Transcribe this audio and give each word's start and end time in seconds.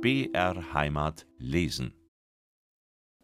BR 0.00 0.72
Heimat 0.72 1.26
lesen. 1.38 1.92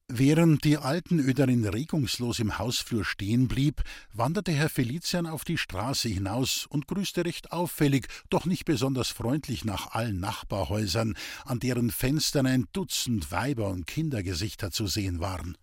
Während 0.09 0.65
die 0.65 0.77
Altenöderin 0.77 1.65
regungslos 1.65 2.41
im 2.41 2.59
Hausflur 2.59 3.05
stehen 3.05 3.47
blieb, 3.47 3.85
wanderte 4.13 4.51
Herr 4.51 4.69
Felician 4.69 5.29
auf 5.29 5.45
die 5.45 5.57
Straße 5.57 6.09
hinaus 6.09 6.67
und 6.67 6.89
grüßte 6.89 7.25
recht 7.25 7.53
auffällig, 7.53 8.09
doch 8.29 8.45
nicht 8.45 8.65
besonders 8.65 9.11
freundlich 9.11 9.65
nach 9.65 9.93
allen 9.93 10.19
Nachbarhäusern, 10.19 11.17
an 11.45 11.61
deren 11.61 11.93
Fenstern 11.93 12.47
ein 12.47 12.67
Dutzend 12.73 13.31
Weiber 13.31 13.69
und 13.69 13.87
Kindergesichter 13.87 14.73
zu 14.73 14.89
sehen 14.89 15.21
waren. 15.21 15.57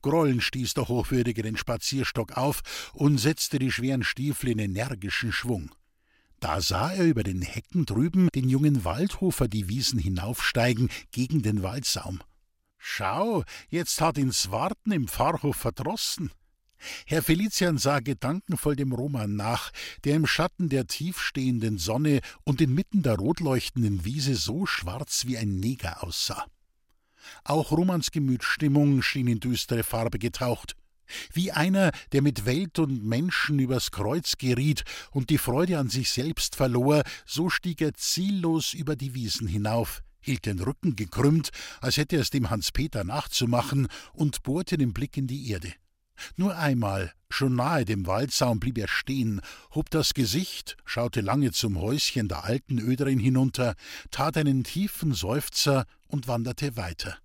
Grollen 0.00 0.40
stieß 0.40 0.72
der 0.72 0.88
Hochwürdige 0.88 1.42
den 1.42 1.58
Spazierstock 1.58 2.38
auf 2.38 2.62
und 2.94 3.18
setzte 3.18 3.58
die 3.58 3.70
schweren 3.70 4.04
Stiefel 4.04 4.48
in 4.48 4.58
energischen 4.58 5.32
Schwung. 5.32 5.70
Da 6.40 6.62
sah 6.62 6.92
er 6.92 7.04
über 7.04 7.22
den 7.22 7.42
Hecken 7.42 7.84
drüben 7.84 8.28
den 8.34 8.48
jungen 8.48 8.84
Waldhofer 8.84 9.46
die 9.46 9.68
Wiesen 9.68 9.98
hinaufsteigen 9.98 10.88
gegen 11.12 11.42
den 11.42 11.62
Waldsaum. 11.62 12.22
Schau, 12.78 13.44
jetzt 13.68 14.00
hat 14.00 14.16
ihns 14.16 14.50
Warten 14.50 14.90
im 14.90 15.06
Pfarrhof 15.06 15.56
verdrossen. 15.56 16.32
Herr 17.04 17.22
Felician 17.22 17.76
sah 17.76 18.00
gedankenvoll 18.00 18.74
dem 18.74 18.92
Roman 18.92 19.36
nach, 19.36 19.70
der 20.04 20.16
im 20.16 20.26
Schatten 20.26 20.70
der 20.70 20.86
tiefstehenden 20.86 21.76
Sonne 21.76 22.20
und 22.44 22.62
inmitten 22.62 23.02
der 23.02 23.16
rotleuchtenden 23.16 24.06
Wiese 24.06 24.34
so 24.34 24.64
schwarz 24.64 25.26
wie 25.26 25.36
ein 25.36 25.60
Neger 25.60 26.02
aussah. 26.02 26.46
Auch 27.44 27.70
Romans 27.70 28.12
Gemütsstimmung 28.12 29.02
schien 29.02 29.26
in 29.26 29.40
düstere 29.40 29.82
Farbe 29.82 30.18
getaucht. 30.18 30.74
Wie 31.32 31.52
einer, 31.52 31.92
der 32.12 32.22
mit 32.22 32.46
Welt 32.46 32.78
und 32.78 33.04
Menschen 33.04 33.58
übers 33.58 33.90
Kreuz 33.90 34.38
geriet 34.38 34.84
und 35.10 35.30
die 35.30 35.38
Freude 35.38 35.78
an 35.78 35.88
sich 35.88 36.10
selbst 36.10 36.56
verlor, 36.56 37.02
so 37.26 37.50
stieg 37.50 37.80
er 37.80 37.94
ziellos 37.94 38.74
über 38.74 38.96
die 38.96 39.14
Wiesen 39.14 39.48
hinauf, 39.48 40.02
hielt 40.20 40.46
den 40.46 40.60
Rücken 40.60 40.96
gekrümmt, 40.96 41.50
als 41.80 41.96
hätte 41.96 42.16
er 42.16 42.22
es 42.22 42.30
dem 42.30 42.50
Hans-Peter 42.50 43.04
nachzumachen, 43.04 43.88
und 44.12 44.42
bohrte 44.42 44.78
den 44.78 44.92
Blick 44.92 45.16
in 45.16 45.26
die 45.26 45.50
Erde. 45.50 45.72
Nur 46.36 46.56
einmal, 46.56 47.12
schon 47.28 47.54
nahe 47.54 47.84
dem 47.84 48.06
Waldsaum, 48.06 48.60
blieb 48.60 48.78
er 48.78 48.88
stehen, 48.88 49.40
hob 49.74 49.90
das 49.90 50.14
Gesicht, 50.14 50.76
schaute 50.84 51.20
lange 51.20 51.52
zum 51.52 51.80
Häuschen 51.80 52.28
der 52.28 52.44
alten 52.44 52.78
Öderin 52.78 53.18
hinunter, 53.18 53.74
tat 54.10 54.36
einen 54.36 54.64
tiefen 54.64 55.14
Seufzer 55.14 55.86
und 56.08 56.28
wanderte 56.28 56.76
weiter. 56.76 57.16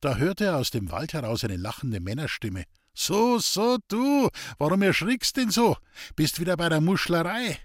Da 0.00 0.16
hörte 0.16 0.44
er 0.44 0.58
aus 0.58 0.70
dem 0.70 0.90
Wald 0.90 1.14
heraus 1.14 1.44
eine 1.44 1.56
lachende 1.56 1.98
Männerstimme. 1.98 2.64
So, 2.94 3.38
so, 3.38 3.78
du, 3.88 4.28
warum 4.58 4.82
erschrickst 4.82 5.36
denn 5.36 5.50
so? 5.50 5.76
Bist 6.14 6.40
wieder 6.40 6.56
bei 6.56 6.68
der 6.68 6.80
Muschlerei. 6.80 7.58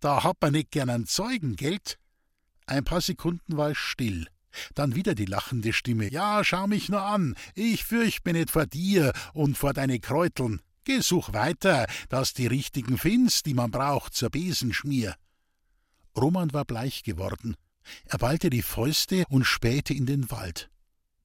Da 0.00 0.22
hat 0.22 0.36
man 0.40 0.52
nicht 0.52 0.70
gern 0.70 0.88
einen 0.88 1.06
Zeugen, 1.06 1.56
gelt? 1.56 1.98
Ein 2.66 2.84
paar 2.84 3.00
Sekunden 3.00 3.56
war 3.56 3.70
es 3.70 3.78
still. 3.78 4.26
Dann 4.74 4.94
wieder 4.94 5.14
die 5.14 5.26
lachende 5.26 5.72
Stimme. 5.72 6.10
Ja, 6.10 6.42
schau 6.44 6.66
mich 6.66 6.88
nur 6.88 7.02
an. 7.02 7.34
Ich 7.54 7.84
fürcht 7.84 8.24
mich 8.24 8.34
nicht 8.34 8.50
vor 8.50 8.66
dir 8.66 9.12
und 9.34 9.58
vor 9.58 9.72
deine 9.72 10.00
Kräuteln. 10.00 10.62
Geh, 10.84 11.00
such 11.00 11.32
weiter, 11.32 11.86
dass 12.08 12.32
die 12.32 12.46
richtigen 12.46 12.96
findest, 12.96 13.46
die 13.46 13.54
man 13.54 13.70
braucht 13.70 14.14
zur 14.14 14.30
Besenschmier. 14.30 15.16
Roman 16.16 16.52
war 16.52 16.64
bleich 16.64 17.02
geworden. 17.02 17.56
Er 18.04 18.18
ballte 18.18 18.50
die 18.50 18.62
Fäuste 18.62 19.24
und 19.28 19.44
spähte 19.44 19.94
in 19.94 20.06
den 20.06 20.30
Wald. 20.30 20.70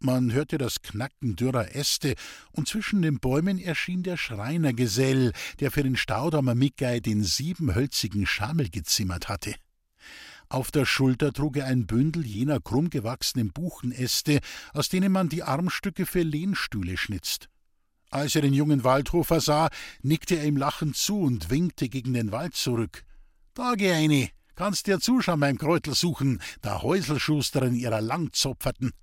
Man 0.03 0.33
hörte 0.33 0.57
das 0.57 0.81
Knacken 0.81 1.35
dürrer 1.35 1.75
Äste, 1.75 2.15
und 2.53 2.67
zwischen 2.67 3.03
den 3.03 3.19
Bäumen 3.19 3.59
erschien 3.59 4.01
der 4.01 4.17
Schreinergesell, 4.17 5.31
der 5.59 5.69
für 5.69 5.83
den 5.83 5.95
Staudammer 5.95 6.55
Mickey 6.55 7.01
den 7.01 7.23
siebenhölzigen 7.23 8.25
Schamel 8.25 8.69
gezimmert 8.69 9.29
hatte. 9.29 9.53
Auf 10.49 10.71
der 10.71 10.87
Schulter 10.87 11.31
trug 11.31 11.57
er 11.57 11.67
ein 11.67 11.85
Bündel 11.85 12.25
jener 12.25 12.59
krumm 12.59 12.89
gewachsenen 12.89 13.53
Buchenäste, 13.53 14.39
aus 14.73 14.89
denen 14.89 15.11
man 15.11 15.29
die 15.29 15.43
Armstücke 15.43 16.07
für 16.07 16.23
Lehnstühle 16.23 16.97
schnitzt. 16.97 17.47
Als 18.09 18.35
er 18.35 18.41
den 18.41 18.55
jungen 18.55 18.83
Waldhofer 18.83 19.39
sah, 19.39 19.69
nickte 20.01 20.35
er 20.35 20.45
ihm 20.45 20.57
lachend 20.57 20.97
zu 20.97 21.21
und 21.21 21.51
winkte 21.51 21.89
gegen 21.89 22.15
den 22.15 22.31
Wald 22.31 22.55
zurück. 22.55 23.05
Da 23.53 23.75
geh 23.75 23.91
eine, 23.91 24.29
kannst 24.55 24.87
dir 24.87 24.99
zuschauen 24.99 25.39
beim 25.39 25.59
Kräutel 25.59 25.93
suchen, 25.93 26.41
der 26.63 26.81
Häuselschuster 26.81 27.61
in 27.61 27.75
ihrer 27.75 28.01
Langzopferten. 28.01 28.93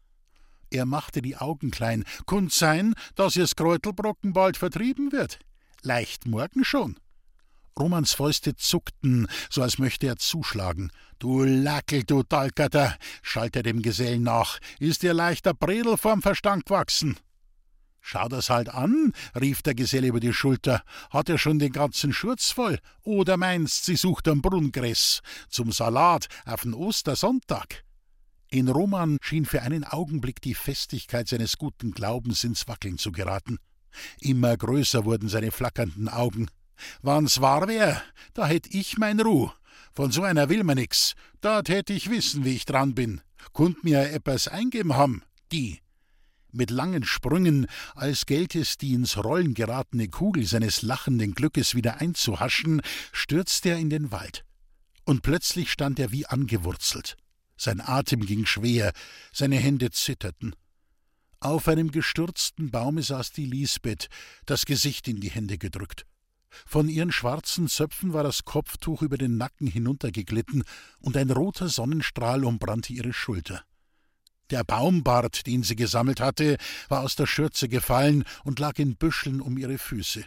Er 0.71 0.87
machte 0.87 1.23
die 1.23 1.37
Augen 1.37 1.71
klein. 1.71 2.05
Kunnt 2.27 2.53
sein, 2.53 2.95
dass 3.15 3.37
ihrs 3.37 3.57
Kräutelbrocken 3.57 4.33
bald 4.33 4.57
vertrieben 4.57 5.13
wird. 5.13 5.39
Leicht 5.83 6.27
morgen 6.27 6.65
schon. 6.65 6.99
Romans 7.79 8.13
Fäuste 8.13 8.57
zuckten, 8.57 9.29
so 9.51 9.63
als 9.63 9.79
möchte 9.79 10.07
er 10.07 10.17
zuschlagen. 10.17 10.91
Du 11.19 11.45
Lackel, 11.45 12.03
du 12.03 12.23
Dalkerter, 12.23 12.97
schalt 13.23 13.55
er 13.57 13.63
dem 13.63 13.83
Gesellen 13.83 14.25
nach, 14.25 14.59
ist 14.81 15.03
dir 15.03 15.15
leichter 15.15 15.55
Bredel 15.55 15.97
vorm 15.97 16.21
Verstand 16.21 16.67
gewachsen. 16.67 17.17
Schau 18.01 18.29
das 18.29 18.51
halt 18.51 18.69
an, 18.71 19.13
rief 19.39 19.63
der 19.63 19.75
Geselle 19.75 20.09
über 20.09 20.21
die 20.21 20.33
Schulter. 20.33 20.83
Hat 21.11 21.29
er 21.29 21.39
schon 21.39 21.59
den 21.59 21.73
ganzen 21.73 22.13
Schurz 22.13 22.51
voll? 22.51 22.79
Oder 23.03 23.37
meinst, 23.37 23.85
sie 23.85 23.97
sucht 23.97 24.29
am 24.29 24.41
Brunngräs 24.41 25.21
zum 25.49 25.73
Salat 25.73 26.27
auf 26.47 26.63
den 26.63 26.75
Ostersonntag? 26.75 27.85
In 28.51 28.69
Roman 28.69 29.19
schien 29.21 29.45
für 29.45 29.61
einen 29.61 29.85
Augenblick 29.85 30.41
die 30.41 30.55
Festigkeit 30.55 31.29
seines 31.29 31.59
guten 31.59 31.91
Glaubens 31.91 32.45
ins 32.45 32.67
Wackeln 32.67 32.97
zu 32.97 33.13
geraten. 33.13 33.59
Immer 34.21 34.57
größer 34.57 35.05
wurden 35.05 35.29
seine 35.29 35.51
flackernden 35.51 36.09
Augen. 36.09 36.49
Wann's 37.03 37.43
wahr 37.43 37.69
wär, 37.69 38.03
da 38.33 38.47
hätt 38.47 38.75
ich 38.75 38.97
mein 38.97 39.21
Ruh. 39.21 39.51
Von 39.93 40.13
so 40.13 40.23
einer 40.23 40.49
will 40.49 40.65
man 40.65 40.77
nix. 40.77 41.15
Da 41.43 41.61
tät 41.63 41.91
ich 41.91 42.09
wissen, 42.09 42.45
wie 42.47 42.55
ich 42.55 42.65
dran 42.65 42.95
bin. 42.95 43.21
Kunnt 43.53 43.85
mir 43.85 44.13
etwas 44.13 44.49
eingeben 44.49 44.95
haben, 44.95 45.23
die. 45.53 45.81
Mit 46.51 46.71
langen 46.71 47.05
Sprüngen, 47.05 47.67
als 47.95 48.25
gelte 48.25 48.61
es 48.61 48.79
die 48.79 48.95
ins 48.95 49.23
Rollen 49.23 49.53
geratene 49.53 50.09
Kugel 50.09 50.47
seines 50.47 50.81
lachenden 50.81 51.35
Glückes 51.35 51.75
wieder 51.75 52.01
einzuhaschen, 52.01 52.81
stürzte 53.13 53.71
er 53.71 53.79
in 53.79 53.91
den 53.91 54.11
Wald. 54.11 54.45
Und 55.05 55.23
plötzlich 55.23 55.71
stand 55.71 55.99
er 55.99 56.13
wie 56.13 56.27
angewurzelt. 56.27 57.17
Sein 57.59 57.81
Atem 57.81 58.25
ging 58.25 58.47
schwer, 58.47 58.93
seine 59.33 59.57
Hände 59.57 59.91
zitterten. 59.91 60.55
Auf 61.41 61.69
einem 61.69 61.91
gestürzten 61.91 62.71
Baume 62.71 63.03
saß 63.03 63.33
die 63.33 63.47
Lisbeth, 63.47 64.09
das 64.47 64.65
Gesicht 64.65 65.07
in 65.09 65.21
die 65.21 65.31
Hände 65.31 65.59
gedrückt. 65.59 66.07
Von 66.67 66.89
ihren 66.89 67.13
schwarzen 67.13 67.69
Zöpfen 67.69 68.13
war 68.13 68.23
das 68.23 68.45
Kopftuch 68.45 69.03
über 69.03 69.19
den 69.19 69.37
Nacken 69.37 69.67
hinuntergeglitten, 69.67 70.65
und 71.01 71.17
ein 71.17 71.31
roter 71.31 71.69
Sonnenstrahl 71.69 72.45
umbrannte 72.45 72.93
ihre 72.93 73.13
Schulter. 73.13 73.63
Der 74.51 74.65
Baumbart, 74.65 75.47
den 75.47 75.63
sie 75.63 75.77
gesammelt 75.77 76.21
hatte, 76.21 76.57
war 76.89 77.03
aus 77.03 77.17
der 77.17 77.27
Schürze 77.27 77.69
gefallen 77.69 78.25
und 78.45 78.59
lag 78.59 78.79
in 78.79 78.97
Büscheln 78.97 79.41
um 79.41 79.59
ihre 79.59 79.79
Füße. 79.79 80.25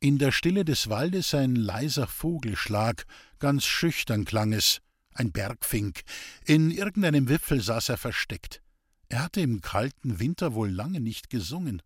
In 0.00 0.18
der 0.18 0.32
Stille 0.32 0.64
des 0.64 0.88
Waldes 0.88 1.34
ein 1.34 1.54
leiser 1.54 2.06
Vogelschlag, 2.06 3.04
ganz 3.38 3.64
schüchtern 3.64 4.24
klang 4.24 4.52
es, 4.52 4.80
ein 5.14 5.32
Bergfink. 5.32 6.02
In 6.44 6.70
irgendeinem 6.70 7.28
Wipfel 7.28 7.60
saß 7.60 7.90
er 7.90 7.98
versteckt. 7.98 8.62
Er 9.08 9.24
hatte 9.24 9.40
im 9.40 9.60
kalten 9.60 10.20
Winter 10.20 10.54
wohl 10.54 10.70
lange 10.70 11.00
nicht 11.00 11.30
gesungen. 11.30 11.82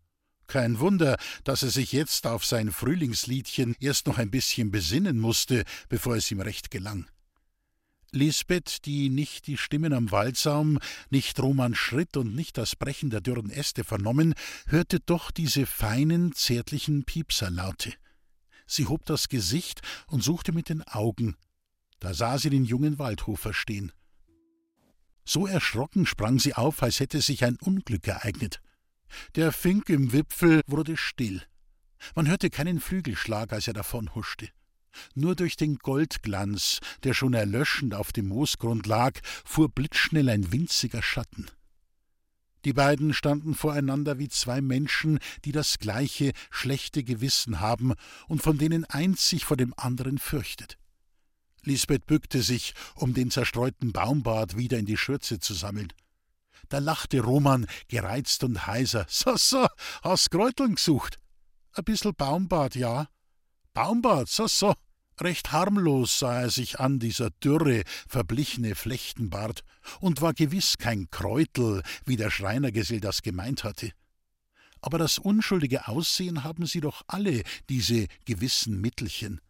Kein 0.47 0.79
Wunder, 0.79 1.17
dass 1.43 1.63
er 1.63 1.71
sich 1.71 1.93
jetzt 1.93 2.27
auf 2.27 2.45
sein 2.45 2.71
Frühlingsliedchen 2.71 3.75
erst 3.81 4.07
noch 4.07 4.19
ein 4.19 4.31
bisschen 4.31 4.71
besinnen 4.71 5.19
musste, 5.19 5.65
bevor 5.89 6.17
es 6.17 6.31
ihm 6.31 6.41
recht 6.41 6.71
gelang. 6.71 7.09
Lisbeth, 8.13 8.87
die 8.87 9.11
nicht 9.11 9.47
die 9.47 9.57
Stimmen 9.57 9.93
am 9.93 10.11
Waldsaum, 10.11 10.79
nicht 11.11 11.39
Romans 11.41 11.77
Schritt 11.77 12.17
und 12.17 12.35
nicht 12.35 12.57
das 12.57 12.77
Brechen 12.77 13.11
der 13.11 13.21
dürren 13.21 13.51
Äste 13.51 13.85
vernommen, 13.85 14.35
hörte 14.69 15.01
doch 15.01 15.31
diese 15.31 15.67
feinen, 15.67 16.33
zärtlichen 16.33 17.05
Piepserlaute. 17.05 17.93
Sie 18.67 18.87
hob 18.87 19.05
das 19.05 19.29
Gesicht 19.29 19.83
und 20.07 20.23
suchte 20.23 20.53
mit 20.53 20.69
den 20.69 20.83
Augen, 20.85 21.37
da 22.01 22.15
sah 22.15 22.39
sie 22.39 22.51
den 22.51 22.65
jungen 22.65 22.99
Waldhofer 22.99 23.53
stehen. 23.53 23.93
So 25.25 25.47
erschrocken 25.47 26.07
sprang 26.07 26.39
sie 26.39 26.55
auf, 26.55 26.83
als 26.83 27.01
hätte 27.01 27.21
sich 27.21 27.45
ein 27.45 27.57
Unglück 27.57 28.07
ereignet. 28.07 28.61
Der 29.35 29.53
Fink 29.53 29.89
im 29.89 30.13
Wipfel 30.13 30.63
wurde 30.67 30.97
still. 30.97 31.43
Man 32.15 32.29
hörte 32.29 32.51
keinen 32.51 32.81
Flügelschlag, 32.81 33.53
als 33.53 33.67
er 33.67 33.75
davonhuschte. 33.75 34.51
Nur 35.15 35.35
durch 35.35 35.57
den 35.57 35.77
Goldglanz, 35.77 36.81
der 37.03 37.13
schon 37.13 37.35
erlöschend 37.35 37.95
auf 37.95 38.13
dem 38.13 38.29
Moosgrund 38.29 38.87
lag, 38.87 39.19
fuhr 39.45 39.69
blitzschnell 39.69 40.29
ein 40.29 40.53
winziger 40.53 41.03
Schatten. 41.03 41.47
Die 42.65 42.73
beiden 42.73 43.15
standen 43.15 43.55
voreinander 43.55 44.19
wie 44.19 44.29
zwei 44.29 44.61
Menschen, 44.61 45.19
die 45.45 45.53
das 45.53 45.79
gleiche 45.79 46.33
schlechte 46.51 47.05
Gewissen 47.05 47.61
haben 47.61 47.95
und 48.27 48.43
von 48.43 48.59
denen 48.59 48.85
eins 48.85 49.29
sich 49.29 49.45
vor 49.45 49.57
dem 49.57 49.73
anderen 49.77 50.19
fürchtet. 50.19 50.79
Lisbeth 51.67 52.07
bückte 52.07 52.43
sich, 52.43 52.75
um 52.95 53.15
den 53.15 53.31
zerstreuten 53.31 53.93
Baumbart 53.93 54.57
wieder 54.57 54.79
in 54.79 54.87
die 54.87 54.97
Schürze 54.97 55.39
zu 55.39 55.55
sammeln. 55.55 55.93
Da 56.69 56.79
lachte 56.79 57.21
Roman, 57.21 57.67
gereizt 57.89 58.43
und 58.45 58.67
heiser. 58.67 59.07
So, 59.11 59.37
so, 59.37 59.67
hast 60.03 60.31
Kräuteln 60.31 60.77
gesucht? 60.77 61.19
Ein 61.73 61.85
bissel 61.85 62.13
Baumbart, 62.13 62.75
ja. 62.75 63.09
Baumbart, 63.75 64.29
so, 64.29 64.47
so. 64.47 64.75
Recht 65.21 65.53
harmlos 65.53 66.19
sah 66.19 66.43
er 66.43 66.51
sich 66.51 66.79
an, 66.79 66.99
dieser 66.99 67.31
dürre, 67.31 67.83
verblichene 68.07 68.75
Flechtenbart, 68.75 69.63
und 70.01 70.21
war 70.21 70.35
gewiss 70.35 70.77
kein 70.79 71.11
Kräutel, 71.11 71.83
wie 72.05 72.17
der 72.17 72.31
Schreinergesell 72.31 73.01
das 73.01 73.23
gemeint 73.23 73.65
hatte. 73.65 73.93
Aber 74.83 74.99
das 74.99 75.19
unschuldige 75.19 75.89
Aussehen 75.89 76.45
haben 76.45 76.67
sie 76.67 76.81
doch 76.81 77.03
alle, 77.07 77.43
diese 77.71 78.07
gewissen 78.25 78.81
Mittelchen. 78.81 79.41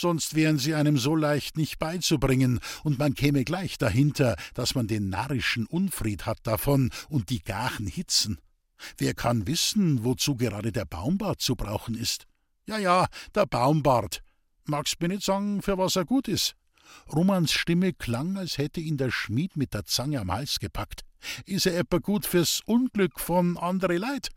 Sonst 0.00 0.34
wären 0.34 0.56
sie 0.56 0.74
einem 0.74 0.96
so 0.96 1.14
leicht 1.14 1.58
nicht 1.58 1.78
beizubringen, 1.78 2.58
und 2.84 2.98
man 2.98 3.12
käme 3.12 3.44
gleich 3.44 3.76
dahinter, 3.76 4.34
dass 4.54 4.74
man 4.74 4.86
den 4.86 5.10
narrischen 5.10 5.66
Unfried 5.66 6.24
hat 6.24 6.38
davon 6.44 6.90
und 7.10 7.28
die 7.28 7.42
gachen 7.42 7.86
Hitzen. 7.86 8.38
Wer 8.96 9.12
kann 9.12 9.46
wissen, 9.46 10.02
wozu 10.02 10.36
gerade 10.36 10.72
der 10.72 10.86
Baumbart 10.86 11.42
zu 11.42 11.54
brauchen 11.54 11.94
ist? 11.94 12.26
Ja, 12.66 12.78
ja, 12.78 13.08
der 13.34 13.44
Baumbart, 13.44 14.22
Magst 14.64 15.02
mir 15.02 15.08
nicht 15.08 15.24
sagen, 15.24 15.60
für 15.60 15.76
was 15.76 15.96
er 15.96 16.06
gut 16.06 16.28
ist? 16.28 16.54
Romans 17.12 17.52
Stimme 17.52 17.92
klang, 17.92 18.38
als 18.38 18.56
hätte 18.56 18.80
ihn 18.80 18.96
der 18.96 19.10
Schmied 19.10 19.56
mit 19.56 19.74
der 19.74 19.84
Zange 19.84 20.20
am 20.20 20.32
Hals 20.32 20.60
gepackt. 20.60 21.02
Ist 21.44 21.66
er 21.66 21.76
etwa 21.76 21.98
gut 21.98 22.24
fürs 22.24 22.62
Unglück 22.64 23.20
von 23.20 23.58
andere 23.58 23.98
Leid? 23.98 24.28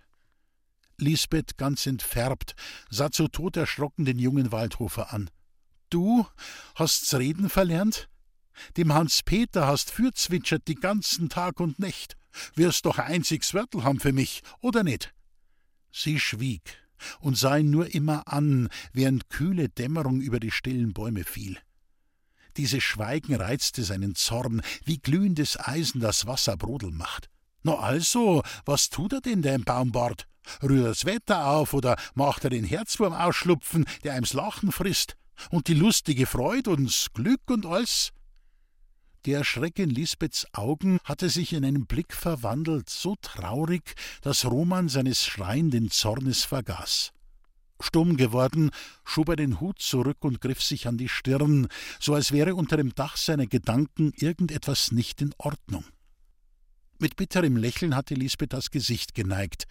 Lisbeth, 0.98 1.58
ganz 1.58 1.86
entfärbt, 1.86 2.56
sah 2.90 3.12
zu 3.12 3.28
Tod 3.28 3.56
erschrocken 3.56 4.06
den 4.06 4.20
jungen 4.20 4.52
Waldhofer 4.52 5.14
an. 5.14 5.30
Du 5.94 6.26
hast's 6.74 7.14
reden 7.14 7.50
verlernt? 7.50 8.10
Dem 8.78 8.96
Hans-Peter 8.96 9.68
hast 9.68 9.92
fürzwitschert 9.92 10.68
die 10.68 10.74
ganzen 10.74 11.30
Tag 11.30 11.60
und 11.60 11.78
Nächt. 11.78 12.18
Wirst 12.56 12.88
doch 12.88 12.98
einziges 12.98 13.54
Wörtel 13.54 13.84
haben 13.84 14.00
für 14.00 14.12
mich, 14.12 14.42
oder 14.60 14.84
nicht? 14.84 15.14
Sie 15.92 16.20
schwieg 16.20 16.80
und 17.20 17.38
sah 17.38 17.58
ihn 17.58 17.70
nur 17.70 17.94
immer 17.94 18.28
an, 18.28 18.70
während 18.92 19.30
kühle 19.30 19.70
Dämmerung 19.70 20.20
über 20.20 20.40
die 20.40 20.50
stillen 20.50 20.94
Bäume 20.94 21.24
fiel. 21.26 21.60
Dieses 22.58 22.82
Schweigen 22.82 23.36
reizte 23.36 23.84
seinen 23.84 24.16
Zorn, 24.16 24.64
wie 24.86 24.98
glühendes 24.98 25.60
Eisen 25.60 26.02
das 26.02 26.26
Wasser 26.26 26.58
brodel 26.58 26.90
macht. 26.90 27.30
Na 27.62 27.76
also, 27.76 28.42
was 28.66 28.90
tut 28.90 29.14
er 29.14 29.22
denn, 29.22 29.44
der 29.44 29.54
im 29.54 29.64
Baumbart? 29.64 30.28
Rührt 30.64 30.88
das 30.88 31.06
Wetter 31.06 31.46
auf 31.46 31.76
oder 31.76 31.98
macht 32.16 32.46
er 32.46 32.50
den 32.50 32.66
Herzwurm 32.66 33.14
ausschlupfen, 33.14 33.86
der 34.04 34.18
ihm's 34.18 34.34
Lachen 34.34 34.72
frisst? 34.72 35.18
Und 35.50 35.68
die 35.68 35.74
lustige 35.74 36.26
Freude 36.26 36.72
und's 36.72 37.08
Glück 37.14 37.42
und 37.50 37.66
alles? 37.66 38.12
Der 39.26 39.46
Schreck 39.46 39.80
in 39.80 39.90
Lisbeths 39.90 40.46
Augen 40.52 41.00
hatte 41.06 41.30
sich 41.30 41.54
in 41.54 41.64
einen 41.64 41.86
Blick 41.86 42.14
verwandelt, 42.14 42.90
so 42.90 43.16
traurig, 43.22 43.96
dass 44.22 44.44
Roman 44.44 44.90
seines 44.90 45.24
schreienden 45.26 45.90
Zornes 45.90 46.44
vergaß. 46.44 47.14
Stumm 47.80 48.18
geworden, 48.18 48.72
schob 49.06 49.30
er 49.30 49.36
den 49.38 49.62
Hut 49.62 49.80
zurück 49.80 50.18
und 50.22 50.42
griff 50.42 50.62
sich 50.62 50.88
an 50.88 50.98
die 50.98 51.08
Stirn, 51.08 51.68
so 52.00 52.14
als 52.16 52.34
wäre 52.34 52.56
unter 52.56 52.76
dem 52.76 52.94
Dach 52.96 53.16
seiner 53.16 53.48
Gedanken 53.48 54.12
irgendetwas 54.18 54.92
nicht 54.92 55.22
in 55.22 55.34
Ordnung. 55.38 55.86
Mit 57.00 57.16
bitterem 57.16 57.56
Lächeln 57.56 57.96
hatte 57.96 58.16
Lisbeth 58.16 58.54
das 58.54 58.72
Gesicht 58.72 59.16
geneigt. 59.16 59.68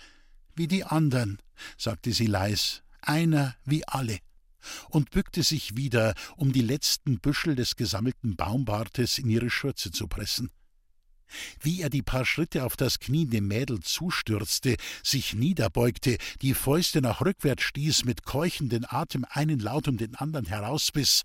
Wie 0.54 0.66
die 0.66 0.84
andern, 0.84 1.38
sagte 1.76 2.12
sie 2.12 2.26
leis, 2.26 2.82
einer 3.00 3.54
wie 3.64 3.86
alle 3.86 4.18
und 4.90 5.10
bückte 5.10 5.42
sich 5.42 5.76
wieder, 5.76 6.14
um 6.36 6.52
die 6.52 6.62
letzten 6.62 7.18
Büschel 7.18 7.54
des 7.54 7.76
gesammelten 7.76 8.36
Baumbartes 8.36 9.18
in 9.18 9.28
ihre 9.28 9.50
Schürze 9.50 9.90
zu 9.90 10.08
pressen. 10.08 10.50
Wie 11.60 11.80
er 11.80 11.90
die 11.90 12.02
paar 12.02 12.24
Schritte 12.24 12.64
auf 12.64 12.76
das 12.76 12.98
Knie 12.98 13.26
dem 13.26 13.48
Mädel 13.48 13.80
zustürzte, 13.80 14.76
sich 15.02 15.34
niederbeugte, 15.34 16.18
die 16.42 16.54
Fäuste 16.54 17.00
nach 17.00 17.22
rückwärts 17.22 17.62
stieß, 17.62 18.04
mit 18.04 18.24
keuchenden 18.24 18.84
Atem 18.86 19.24
einen 19.30 19.58
Laut 19.58 19.88
um 19.88 19.96
den 19.96 20.14
anderen 20.14 20.46
herausbiss, 20.46 21.22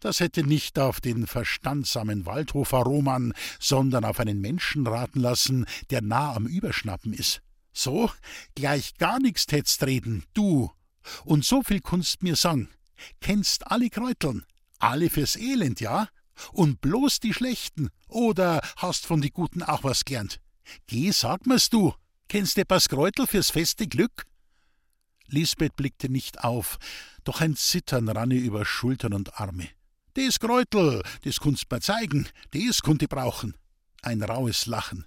das 0.00 0.20
hätte 0.20 0.44
nicht 0.44 0.78
auf 0.78 1.00
den 1.00 1.26
verstandsamen 1.26 2.26
Waldhofer 2.26 2.78
Roman, 2.78 3.32
sondern 3.58 4.04
auf 4.04 4.20
einen 4.20 4.40
Menschen 4.40 4.86
raten 4.86 5.20
lassen, 5.20 5.64
der 5.88 6.02
nah 6.02 6.34
am 6.34 6.46
Überschnappen 6.46 7.14
ist. 7.14 7.40
So, 7.72 8.10
gleich 8.54 8.98
gar 8.98 9.18
nix 9.18 9.46
tätst 9.46 9.82
reden, 9.84 10.24
du, 10.34 10.70
und 11.24 11.44
so 11.44 11.62
viel 11.62 11.80
kunst 11.80 12.22
mir 12.22 12.36
sagen. 12.36 12.70
Kennst 13.20 13.70
alle 13.70 13.90
Kräuteln, 13.90 14.44
alle 14.78 15.10
fürs 15.10 15.36
Elend, 15.36 15.80
ja? 15.80 16.08
Und 16.52 16.80
bloß 16.80 17.20
die 17.20 17.32
schlechten, 17.32 17.90
oder 18.08 18.60
hast 18.76 19.06
von 19.06 19.20
die 19.20 19.30
Guten 19.30 19.62
auch 19.62 19.84
was 19.84 20.04
gelernt? 20.04 20.40
Geh, 20.86 21.10
sag 21.12 21.46
mir's 21.46 21.70
du, 21.70 21.94
kennst 22.28 22.58
etwas 22.58 22.88
Kräutel 22.88 23.26
fürs 23.26 23.50
feste 23.50 23.86
Glück? 23.86 24.24
Lisbeth 25.28 25.76
blickte 25.76 26.08
nicht 26.08 26.44
auf, 26.44 26.78
doch 27.24 27.40
ein 27.40 27.56
Zittern 27.56 28.08
rann 28.08 28.30
ihr 28.30 28.42
über 28.42 28.64
Schultern 28.64 29.14
und 29.14 29.40
Arme. 29.40 29.68
Des 30.16 30.38
Kräutel, 30.38 31.02
des 31.24 31.40
kunst 31.40 31.70
mir 31.70 31.80
zeigen, 31.80 32.28
des 32.52 32.82
kunt 32.82 33.02
i 33.02 33.06
brauchen. 33.06 33.56
Ein 34.02 34.22
raues 34.22 34.66
Lachen. 34.66 35.06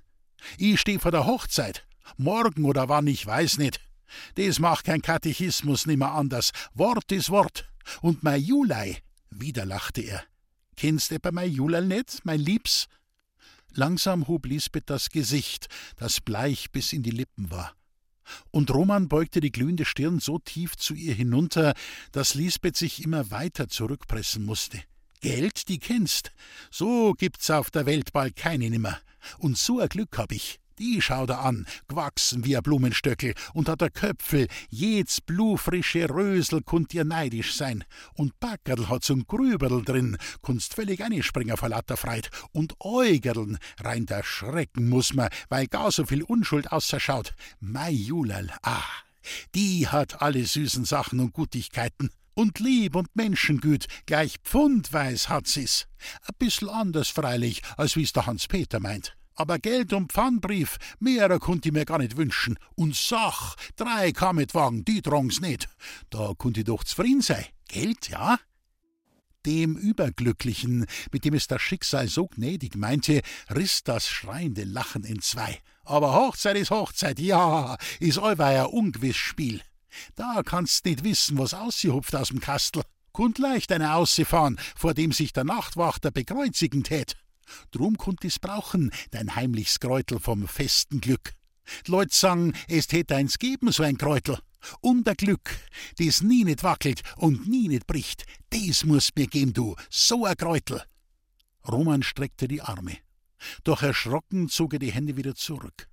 Ich 0.57 0.81
steh 0.81 0.99
vor 0.99 1.11
der 1.11 1.25
Hochzeit, 1.25 1.85
morgen 2.17 2.65
oder 2.65 2.89
wann, 2.89 3.07
ich 3.07 3.25
weiß 3.25 3.57
nicht. 3.57 3.79
Des 4.35 4.59
macht 4.59 4.85
kein 4.85 5.01
Katechismus 5.01 5.85
nimmer 5.85 6.13
anders. 6.13 6.51
Wort 6.73 7.11
is 7.11 7.29
Wort. 7.29 7.69
Und 8.01 8.23
mei 8.23 8.37
Julei, 8.37 9.01
wieder 9.29 9.65
lachte 9.65 10.01
er. 10.01 10.23
Kennst 10.75 11.11
etwa 11.11 11.31
mei 11.31 11.45
Julei 11.45 11.81
net, 11.81 12.19
mein 12.23 12.39
Liebs? 12.39 12.87
Langsam 13.73 14.27
hob 14.27 14.45
Lisbeth 14.45 14.89
das 14.89 15.09
Gesicht, 15.09 15.67
das 15.97 16.21
bleich 16.21 16.71
bis 16.71 16.93
in 16.93 17.03
die 17.03 17.11
Lippen 17.11 17.51
war. 17.51 17.75
Und 18.51 18.71
Roman 18.71 19.07
beugte 19.07 19.39
die 19.39 19.51
glühende 19.51 19.85
Stirn 19.85 20.19
so 20.19 20.39
tief 20.39 20.75
zu 20.75 20.93
ihr 20.93 21.13
hinunter, 21.13 21.73
dass 22.11 22.33
Lisbeth 22.33 22.75
sich 22.75 23.03
immer 23.03 23.31
weiter 23.31 23.67
zurückpressen 23.67 24.45
musste. 24.45 24.81
Geld, 25.21 25.67
die 25.67 25.79
kennst. 25.79 26.31
So 26.69 27.13
gibt's 27.13 27.49
auf 27.49 27.71
der 27.71 27.85
Welt 27.85 28.13
bald 28.13 28.35
keine 28.35 28.69
nimmer. 28.69 28.99
Und 29.39 29.57
so 29.57 29.79
ein 29.79 29.89
Glück 29.89 30.17
hab 30.17 30.31
ich. 30.31 30.59
Die 30.79 31.01
schaut 31.01 31.31
er 31.31 31.39
an, 31.39 31.65
gewachsen 31.87 32.45
wie 32.45 32.55
ein 32.55 32.61
Blumenstöckel, 32.61 33.33
und 33.53 33.67
hat 33.67 33.81
der 33.81 33.89
Köpfel, 33.89 34.47
jeds 34.69 35.21
blufrische 35.21 36.09
Rösel 36.09 36.61
kunnt 36.61 36.93
ihr 36.93 37.03
neidisch 37.03 37.55
sein, 37.55 37.83
und 38.13 38.39
Backerl 38.39 38.87
hat 38.87 39.03
so'n 39.03 39.25
Grüberl 39.25 39.83
drin, 39.83 40.17
kunst 40.41 40.75
völlig 40.75 41.03
einspringen 41.03 41.57
vor 41.57 41.69
lauter 41.69 41.97
Freit, 41.97 42.29
und 42.51 42.75
Äugerln, 42.79 43.57
rein 43.79 44.05
der 44.05 44.23
Schrecken 44.23 44.87
muss 44.87 45.13
man, 45.13 45.29
weil 45.49 45.67
gar 45.67 45.91
so 45.91 46.05
viel 46.05 46.21
Unschuld 46.21 46.71
außerschaut. 46.71 47.33
Mei 47.59 47.91
Julerl, 47.91 48.51
ah, 48.61 48.83
die 49.55 49.87
hat 49.87 50.21
alle 50.21 50.45
süßen 50.45 50.85
Sachen 50.85 51.19
und 51.19 51.33
Gutigkeiten. 51.33 52.11
Und 52.35 52.59
Lieb 52.59 52.95
und 52.95 53.15
Menschengüt, 53.15 53.87
gleich 54.05 54.35
pfundweis 54.43 55.27
hat 55.27 55.47
sie's. 55.47 55.87
A 56.21 56.31
bissl 56.37 56.69
anders 56.69 57.09
freilich, 57.09 57.63
als 57.77 57.95
wie's 57.95 58.13
der 58.13 58.27
Hans-Peter 58.27 58.79
meint. 58.79 59.16
Aber 59.37 59.59
Geld 59.59 59.93
und 59.93 60.11
Pfannbrief, 60.11 60.77
mehrer 60.99 61.37
konnt 61.37 61.65
ich 61.67 61.71
mir 61.71 61.85
gar 61.85 61.99
nicht 61.99 62.17
wünschen. 62.17 62.57
Und 62.75 62.95
Sach, 62.95 63.55
drei 63.75 64.11
Kametwagen, 64.11 64.83
die 64.83 65.03
drang's 65.03 65.39
nicht. 65.39 65.69
Da 66.09 66.33
konnt 66.35 66.57
ich 66.57 66.63
doch 66.63 66.83
zufrieden 66.83 67.21
sein. 67.21 67.45
Geld, 67.67 68.09
ja? 68.09 68.39
Dem 69.45 69.77
Überglücklichen, 69.77 70.87
mit 71.11 71.23
dem 71.23 71.35
es 71.35 71.45
das 71.45 71.61
Schicksal 71.61 72.07
so 72.07 72.27
gnädig 72.27 72.75
meinte, 72.75 73.21
riss 73.53 73.83
das 73.83 74.09
schreiende 74.09 74.63
Lachen 74.63 75.03
in 75.03 75.21
zwei. 75.21 75.59
Aber 75.85 76.13
Hochzeit 76.15 76.57
ist 76.57 76.71
Hochzeit, 76.71 77.19
ja, 77.19 77.77
is 77.99 78.17
allweil 78.17 78.65
ungewiss 78.65 79.15
Spiel. 79.15 79.61
Da 80.15 80.41
kannst 80.43 80.83
nicht 80.85 81.03
wissen, 81.03 81.37
was 81.37 81.53
ausgehupft 81.53 82.15
aus 82.15 82.29
dem 82.29 82.39
Kastel. 82.39 82.81
Kund 83.13 83.37
leicht 83.37 83.71
eine 83.71 83.93
aussefahren, 83.93 84.59
vor 84.75 84.93
dem 84.93 85.11
sich 85.11 85.31
der 85.31 85.43
Nachtwachter 85.43 86.11
bekreuzigen 86.11 86.83
tät. 86.83 87.15
Drum 87.71 87.97
konnt 87.97 88.23
i's 88.23 88.39
brauchen, 88.39 88.91
dein 89.11 89.35
heimlichs 89.35 89.79
Kräutel 89.79 90.19
vom 90.19 90.47
festen 90.47 91.01
Glück. 91.01 91.33
Die 91.85 91.91
Leut 91.91 92.13
sagen, 92.13 92.53
es 92.67 92.87
tät 92.87 93.11
eins 93.11 93.39
geben, 93.39 93.71
so 93.71 93.83
ein 93.83 93.97
Kräutel. 93.97 94.39
Und 94.81 95.05
der 95.05 95.15
Glück, 95.15 95.49
des 95.99 96.21
nie 96.21 96.43
nit 96.43 96.63
wackelt 96.63 97.01
und 97.15 97.47
nie 97.47 97.67
nit 97.67 97.87
bricht, 97.87 98.25
des 98.51 98.85
musst 98.85 99.15
mir 99.15 99.27
geben, 99.27 99.53
du, 99.53 99.75
so 99.89 100.25
ein 100.25 100.35
Kräutel. 100.35 100.81
Roman 101.67 102.03
streckte 102.03 102.47
die 102.47 102.61
Arme. 102.61 102.97
Doch 103.63 103.83
erschrocken 103.83 104.49
zog 104.49 104.73
er 104.73 104.79
die 104.79 104.91
Hände 104.91 105.15
wieder 105.17 105.35
zurück. 105.35 105.87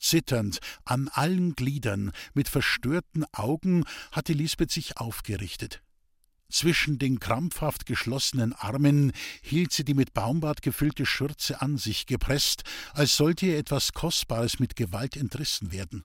Zitternd, 0.00 0.60
an 0.84 1.08
allen 1.08 1.54
Gliedern, 1.54 2.12
mit 2.34 2.48
verstörten 2.48 3.24
Augen, 3.32 3.84
hatte 4.12 4.32
Lisbeth 4.32 4.70
sich 4.70 4.96
aufgerichtet. 4.96 5.82
Zwischen 6.50 6.98
den 6.98 7.20
krampfhaft 7.20 7.84
geschlossenen 7.84 8.54
Armen 8.54 9.12
hielt 9.42 9.72
sie 9.72 9.84
die 9.84 9.94
mit 9.94 10.14
Baumbart 10.14 10.62
gefüllte 10.62 11.04
Schürze 11.04 11.60
an 11.60 11.76
sich 11.76 12.06
gepresst, 12.06 12.64
als 12.94 13.16
sollte 13.16 13.46
ihr 13.46 13.58
etwas 13.58 13.92
Kostbares 13.92 14.58
mit 14.58 14.74
Gewalt 14.74 15.16
entrissen 15.16 15.72
werden. 15.72 16.04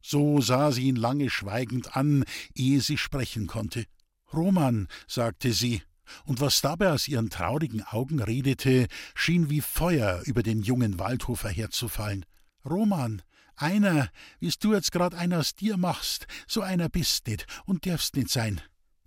So 0.00 0.40
sah 0.40 0.70
sie 0.70 0.84
ihn 0.84 0.96
lange 0.96 1.30
schweigend 1.30 1.96
an, 1.96 2.24
ehe 2.54 2.80
sie 2.80 2.96
sprechen 2.96 3.48
konnte. 3.48 3.86
Roman, 4.32 4.88
sagte 5.08 5.52
sie, 5.52 5.82
und 6.24 6.40
was 6.40 6.60
dabei 6.60 6.90
aus 6.90 7.08
ihren 7.08 7.30
traurigen 7.30 7.82
Augen 7.82 8.20
redete, 8.20 8.86
schien 9.14 9.50
wie 9.50 9.60
Feuer 9.60 10.22
über 10.24 10.42
den 10.42 10.62
jungen 10.62 10.98
Waldhofer 10.98 11.48
herzufallen. 11.48 12.24
Roman, 12.64 13.22
einer, 13.56 14.10
wie's 14.38 14.58
du 14.58 14.74
jetzt 14.74 14.92
grad 14.92 15.14
einer 15.14 15.40
aus 15.40 15.54
dir 15.54 15.76
machst, 15.76 16.26
so 16.46 16.60
einer 16.60 16.88
bist 16.88 17.26
nit 17.26 17.46
und 17.64 17.86
darfst 17.86 18.16
nit 18.16 18.30
sein. 18.30 18.60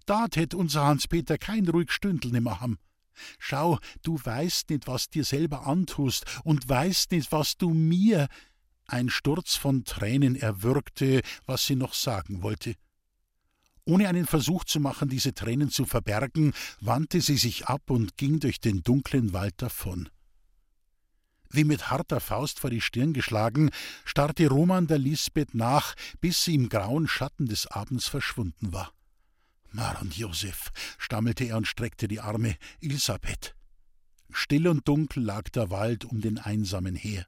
Da 0.05 0.27
tät 0.27 0.53
unser 0.53 0.85
Hans-Peter 0.85 1.37
kein 1.37 1.67
ruhig 1.67 1.91
Stündel 1.91 2.31
nimmer 2.31 2.61
ham. 2.61 2.77
Schau, 3.39 3.79
du 4.03 4.19
weißt 4.21 4.69
nicht, 4.69 4.87
was 4.87 5.09
dir 5.09 5.23
selber 5.23 5.65
antust 5.65 6.25
und 6.43 6.67
weißt 6.67 7.11
nicht, 7.11 7.31
was 7.31 7.57
du 7.57 7.69
mir. 7.69 8.27
Ein 8.87 9.09
Sturz 9.09 9.55
von 9.55 9.83
Tränen 9.83 10.35
erwürgte, 10.35 11.21
was 11.45 11.65
sie 11.65 11.75
noch 11.75 11.93
sagen 11.93 12.43
wollte. 12.43 12.75
Ohne 13.85 14.07
einen 14.09 14.25
Versuch 14.25 14.63
zu 14.63 14.79
machen, 14.79 15.09
diese 15.09 15.33
Tränen 15.33 15.69
zu 15.69 15.85
verbergen, 15.85 16.53
wandte 16.81 17.21
sie 17.21 17.37
sich 17.37 17.67
ab 17.67 17.89
und 17.89 18.17
ging 18.17 18.39
durch 18.39 18.59
den 18.59 18.83
dunklen 18.83 19.33
Wald 19.33 19.55
davon. 19.57 20.09
Wie 21.49 21.63
mit 21.63 21.89
harter 21.89 22.19
Faust 22.19 22.59
vor 22.59 22.69
die 22.69 22.81
Stirn 22.81 23.13
geschlagen, 23.13 23.69
starrte 24.03 24.47
Roman 24.49 24.87
der 24.87 24.97
Lisbeth 24.97 25.53
nach, 25.53 25.93
bis 26.19 26.43
sie 26.43 26.55
im 26.55 26.69
grauen 26.69 27.07
Schatten 27.07 27.45
des 27.47 27.67
Abends 27.67 28.07
verschwunden 28.07 28.73
war. 28.73 28.94
Mar 29.75 30.01
und 30.01 30.17
Josef, 30.17 30.71
stammelte 30.97 31.43
er 31.43 31.57
und 31.57 31.67
streckte 31.67 32.07
die 32.07 32.21
Arme, 32.21 32.55
Elisabeth. 32.79 33.55
Still 34.31 34.69
und 34.69 34.87
dunkel 34.87 35.23
lag 35.23 35.49
der 35.49 35.69
Wald 35.69 36.05
um 36.05 36.21
den 36.21 36.39
Einsamen 36.39 36.95
her. 36.95 37.25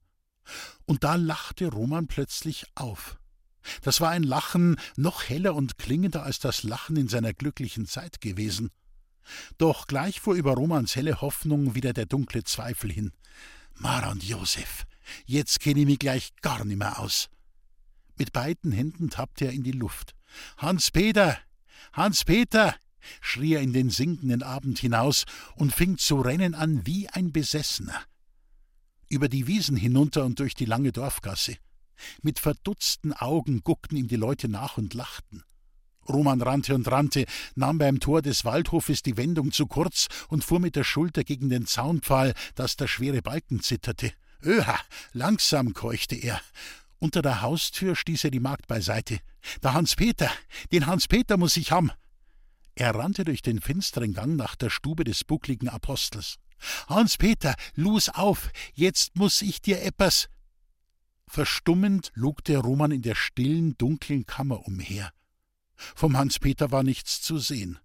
Und 0.85 1.03
da 1.03 1.15
lachte 1.15 1.67
Roman 1.67 2.07
plötzlich 2.07 2.65
auf. 2.73 3.19
Das 3.81 3.99
war 3.99 4.11
ein 4.11 4.23
Lachen 4.23 4.77
noch 4.95 5.27
heller 5.27 5.55
und 5.55 5.77
klingender 5.77 6.23
als 6.23 6.39
das 6.39 6.63
Lachen 6.63 6.95
in 6.95 7.09
seiner 7.09 7.33
glücklichen 7.33 7.85
Zeit 7.85 8.21
gewesen. 8.21 8.71
Doch 9.57 9.87
gleich 9.87 10.21
fuhr 10.21 10.35
über 10.35 10.53
Romans 10.53 10.95
helle 10.95 11.19
Hoffnung 11.19 11.75
wieder 11.75 11.91
der 11.91 12.05
dunkle 12.05 12.45
Zweifel 12.45 12.89
hin. 12.89 13.11
Mara 13.75 14.09
und 14.11 14.23
Josef, 14.23 14.85
jetzt 15.25 15.59
kenne 15.59 15.81
ich 15.81 15.85
mich 15.85 15.99
gleich 15.99 16.33
gar 16.41 16.63
nimmer 16.63 16.99
aus. 16.99 17.29
Mit 18.15 18.31
beiden 18.31 18.71
Händen 18.71 19.09
tappte 19.09 19.45
er 19.45 19.51
in 19.51 19.63
die 19.63 19.73
Luft. 19.73 20.15
Hans-Peter! 20.57 21.37
Hans-Peter! 21.93 22.75
schrie 23.21 23.53
er 23.53 23.61
in 23.61 23.73
den 23.73 23.89
sinkenden 23.89 24.43
Abend 24.43 24.79
hinaus 24.79 25.25
und 25.55 25.73
fing 25.73 25.97
zu 25.97 26.19
rennen 26.19 26.55
an 26.55 26.85
wie 26.85 27.07
ein 27.09 27.31
Besessener. 27.31 28.01
Über 29.09 29.29
die 29.29 29.47
Wiesen 29.47 29.77
hinunter 29.77 30.25
und 30.25 30.39
durch 30.39 30.53
die 30.53 30.65
lange 30.65 30.91
Dorfgasse. 30.91 31.55
Mit 32.21 32.39
verdutzten 32.39 33.13
Augen 33.13 33.61
guckten 33.63 33.97
ihm 33.97 34.07
die 34.07 34.17
Leute 34.17 34.49
nach 34.49 34.77
und 34.77 34.93
lachten. 34.93 35.43
Roman 36.09 36.41
rannte 36.41 36.75
und 36.75 36.89
rannte, 36.89 37.25
nahm 37.55 37.77
beim 37.77 37.99
Tor 37.99 38.21
des 38.21 38.45
Waldhofes 38.45 39.01
die 39.01 39.17
Wendung 39.17 39.51
zu 39.51 39.67
kurz 39.67 40.07
und 40.29 40.43
fuhr 40.43 40.59
mit 40.59 40.75
der 40.75 40.83
Schulter 40.83 41.23
gegen 41.23 41.49
den 41.49 41.65
Zaunpfahl, 41.65 42.33
dass 42.55 42.77
der 42.77 42.87
schwere 42.87 43.21
Balken 43.21 43.61
zitterte. 43.61 44.13
Öha, 44.43 44.79
langsam 45.13 45.73
keuchte 45.73 46.15
er. 46.15 46.39
Unter 46.99 47.21
der 47.21 47.41
Haustür 47.41 47.95
stieß 47.95 48.25
er 48.25 48.31
die 48.31 48.39
Magd 48.39 48.67
beiseite. 48.67 49.19
Der 49.61 49.73
Hans-Peter, 49.73 50.31
den 50.71 50.87
Hans-Peter 50.87 51.37
muss 51.37 51.57
ich 51.57 51.71
haben. 51.71 51.91
Er 52.75 52.93
rannte 52.95 53.23
durch 53.23 53.41
den 53.41 53.61
finsteren 53.61 54.13
Gang 54.13 54.35
nach 54.35 54.55
der 54.55 54.69
Stube 54.69 55.03
des 55.03 55.23
buckligen 55.23 55.69
Apostels. 55.69 56.37
Hans-Peter, 56.87 57.55
lus 57.75 58.09
auf, 58.09 58.49
jetzt 58.73 59.15
muss 59.15 59.41
ich 59.41 59.61
dir 59.61 59.83
eppers. 59.83 60.29
Verstummend 61.27 62.11
lugte 62.15 62.57
Roman 62.57 62.91
in 62.91 63.01
der 63.01 63.15
stillen, 63.15 63.77
dunklen 63.77 64.25
Kammer 64.25 64.65
umher. 64.65 65.11
Vom 65.75 66.17
Hans-Peter 66.17 66.71
war 66.71 66.83
nichts 66.83 67.21
zu 67.21 67.37
sehen. 67.37 67.79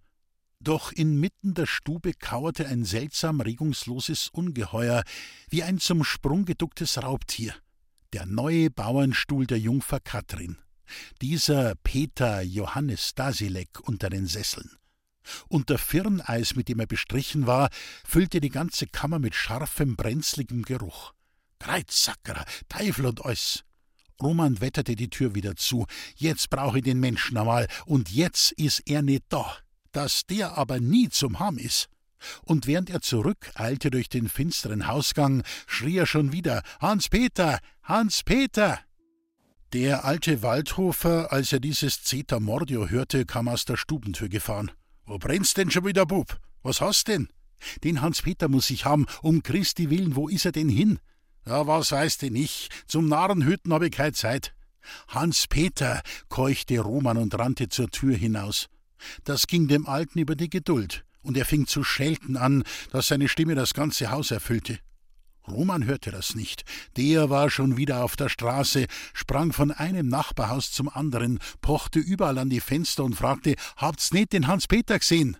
Doch 0.59 0.91
inmitten 0.91 1.53
der 1.53 1.65
Stube 1.65 2.13
kauerte 2.13 2.67
ein 2.67 2.85
seltsam 2.85 3.41
regungsloses 3.41 4.29
Ungeheuer, 4.29 5.03
wie 5.49 5.61
ein 5.61 5.79
zum 5.79 6.03
Sprung 6.03 6.45
geducktes 6.45 7.03
Raubtier. 7.03 7.53
Der 8.13 8.27
neue 8.27 8.69
Bauernstuhl 8.69 9.47
der 9.47 9.57
Jungfer 9.57 9.99
Katrin. 9.99 10.57
Dieser 11.19 11.73
Peter 11.83 12.43
Johannes 12.43 13.09
Stasilek 13.09 13.79
unter 13.87 14.11
den 14.11 14.27
Sesseln. 14.27 14.69
Und 15.47 15.69
der 15.69 15.79
Firneis, 15.79 16.55
mit 16.55 16.69
dem 16.69 16.79
er 16.79 16.85
bestrichen 16.85 17.47
war, 17.47 17.71
füllte 18.05 18.39
die 18.39 18.49
ganze 18.49 18.85
Kammer 18.85 19.17
mit 19.17 19.33
scharfem, 19.33 19.95
brenzligem 19.95 20.61
Geruch. 20.61 21.13
Kreuzsacker, 21.57 22.45
Teufel 22.69 23.07
und 23.07 23.25
alles. 23.25 23.63
Roman 24.21 24.61
wetterte 24.61 24.95
die 24.95 25.09
Tür 25.09 25.33
wieder 25.33 25.55
zu. 25.55 25.87
Jetzt 26.15 26.51
brauche 26.51 26.77
ich 26.77 26.83
den 26.83 26.99
Menschen 26.99 27.35
einmal, 27.35 27.67
und 27.87 28.11
jetzt 28.11 28.51
ist 28.51 28.83
er 28.85 29.01
nicht 29.01 29.23
da. 29.29 29.57
Dass 29.91 30.27
der 30.27 30.55
aber 30.55 30.79
nie 30.79 31.09
zum 31.09 31.39
Ham 31.39 31.57
ist. 31.57 31.89
Und 32.43 32.67
während 32.67 32.89
er 32.89 33.01
zurückeilte 33.01 33.91
durch 33.91 34.09
den 34.09 34.29
finsteren 34.29 34.87
Hausgang, 34.87 35.43
schrie 35.67 35.97
er 35.97 36.05
schon 36.05 36.31
wieder: 36.31 36.61
Hans-Peter! 36.79 37.59
Hans-Peter! 37.83 38.79
Der 39.73 40.05
alte 40.05 40.43
Waldhofer, 40.43 41.33
als 41.33 41.51
er 41.51 41.59
dieses 41.59 42.03
Zeta 42.03 42.39
Mordio 42.39 42.89
hörte, 42.89 43.25
kam 43.25 43.47
aus 43.47 43.65
der 43.65 43.75
Stubentür 43.75 44.29
gefahren. 44.29 44.71
Wo 45.05 45.17
brennst 45.17 45.57
denn 45.57 45.71
schon 45.71 45.85
wieder, 45.85 46.05
Bub? 46.05 46.39
Was 46.61 46.79
hast 46.79 47.07
denn? 47.07 47.27
Den 47.83 48.01
Hans-Peter 48.01 48.49
muss 48.49 48.69
ich 48.69 48.85
haben, 48.85 49.05
um 49.21 49.41
Christi 49.41 49.89
willen, 49.89 50.15
wo 50.15 50.29
ist 50.29 50.45
er 50.45 50.51
denn 50.51 50.69
hin? 50.69 50.99
Ja, 51.45 51.67
was 51.67 51.91
weiß 51.91 52.19
denn 52.19 52.35
ich? 52.35 52.69
Zum 52.87 53.07
Narrenhüten 53.07 53.73
habe 53.73 53.87
ich 53.87 53.91
keine 53.91 54.13
Zeit. 54.13 54.53
Hans-Peter, 55.07 56.01
keuchte 56.29 56.79
Roman 56.79 57.17
und 57.17 57.37
rannte 57.37 57.69
zur 57.69 57.89
Tür 57.89 58.15
hinaus. 58.15 58.69
Das 59.23 59.47
ging 59.47 59.67
dem 59.67 59.87
Alten 59.87 60.19
über 60.19 60.35
die 60.35 60.49
Geduld, 60.49 61.03
und 61.23 61.37
er 61.37 61.45
fing 61.45 61.65
zu 61.65 61.83
schelten 61.83 62.37
an, 62.37 62.63
dass 62.91 63.07
seine 63.07 63.27
Stimme 63.27 63.55
das 63.55 63.73
ganze 63.73 64.11
Haus 64.11 64.31
erfüllte. 64.31 64.79
Roman 65.47 65.85
hörte 65.85 66.11
das 66.11 66.35
nicht. 66.35 66.63
Der 66.95 67.29
war 67.29 67.49
schon 67.49 67.75
wieder 67.75 68.03
auf 68.03 68.15
der 68.15 68.29
Straße, 68.29 68.85
sprang 69.13 69.51
von 69.51 69.71
einem 69.71 70.07
Nachbarhaus 70.07 70.71
zum 70.71 70.87
anderen, 70.87 71.39
pochte 71.61 71.99
überall 71.99 72.37
an 72.37 72.49
die 72.49 72.61
Fenster 72.61 73.03
und 73.03 73.15
fragte: 73.15 73.55
Habt's 73.75 74.13
nicht 74.13 74.31
den 74.31 74.47
Hans-Peter 74.47 74.99
gesehen? 74.99 75.35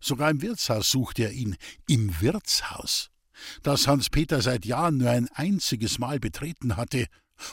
Sogar 0.00 0.30
im 0.30 0.42
Wirtshaus 0.42 0.90
suchte 0.90 1.24
er 1.24 1.32
ihn. 1.32 1.56
Im 1.86 2.20
Wirtshaus? 2.20 3.10
das 3.62 3.86
Hans-Peter 3.86 4.40
seit 4.42 4.64
Jahren 4.64 4.98
nur 4.98 5.10
ein 5.10 5.28
einziges 5.34 5.98
Mal 5.98 6.20
betreten 6.20 6.76
hatte, 6.76 7.06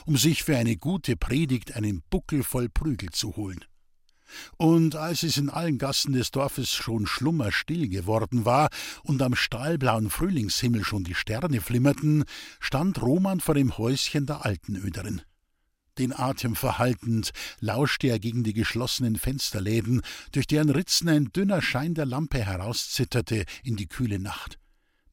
um 0.06 0.16
sich 0.16 0.42
für 0.42 0.56
eine 0.56 0.76
gute 0.76 1.16
Predigt 1.16 1.76
einen 1.76 2.02
Buckel 2.10 2.42
voll 2.42 2.68
Prügel 2.68 3.10
zu 3.10 3.36
holen. 3.36 3.64
Und 4.56 4.96
als 4.96 5.22
es 5.22 5.36
in 5.36 5.50
allen 5.50 5.78
Gassen 5.78 6.12
des 6.12 6.30
Dorfes 6.30 6.70
schon 6.70 7.06
schlummerstill 7.06 7.88
geworden 7.88 8.44
war 8.44 8.70
und 9.02 9.22
am 9.22 9.34
stahlblauen 9.34 10.10
Frühlingshimmel 10.10 10.84
schon 10.84 11.04
die 11.04 11.14
Sterne 11.14 11.60
flimmerten, 11.60 12.24
stand 12.60 13.00
Roman 13.00 13.40
vor 13.40 13.54
dem 13.54 13.76
Häuschen 13.76 14.26
der 14.26 14.44
Altenöderin. 14.44 15.22
Den 15.98 16.12
Atem 16.12 16.56
verhaltend 16.56 17.30
lauschte 17.60 18.08
er 18.08 18.18
gegen 18.18 18.42
die 18.42 18.52
geschlossenen 18.52 19.16
Fensterläden, 19.16 20.02
durch 20.32 20.48
deren 20.48 20.70
Ritzen 20.70 21.08
ein 21.08 21.32
dünner 21.32 21.62
Schein 21.62 21.94
der 21.94 22.06
Lampe 22.06 22.44
herauszitterte 22.44 23.44
in 23.62 23.76
die 23.76 23.86
kühle 23.86 24.18
Nacht. 24.18 24.58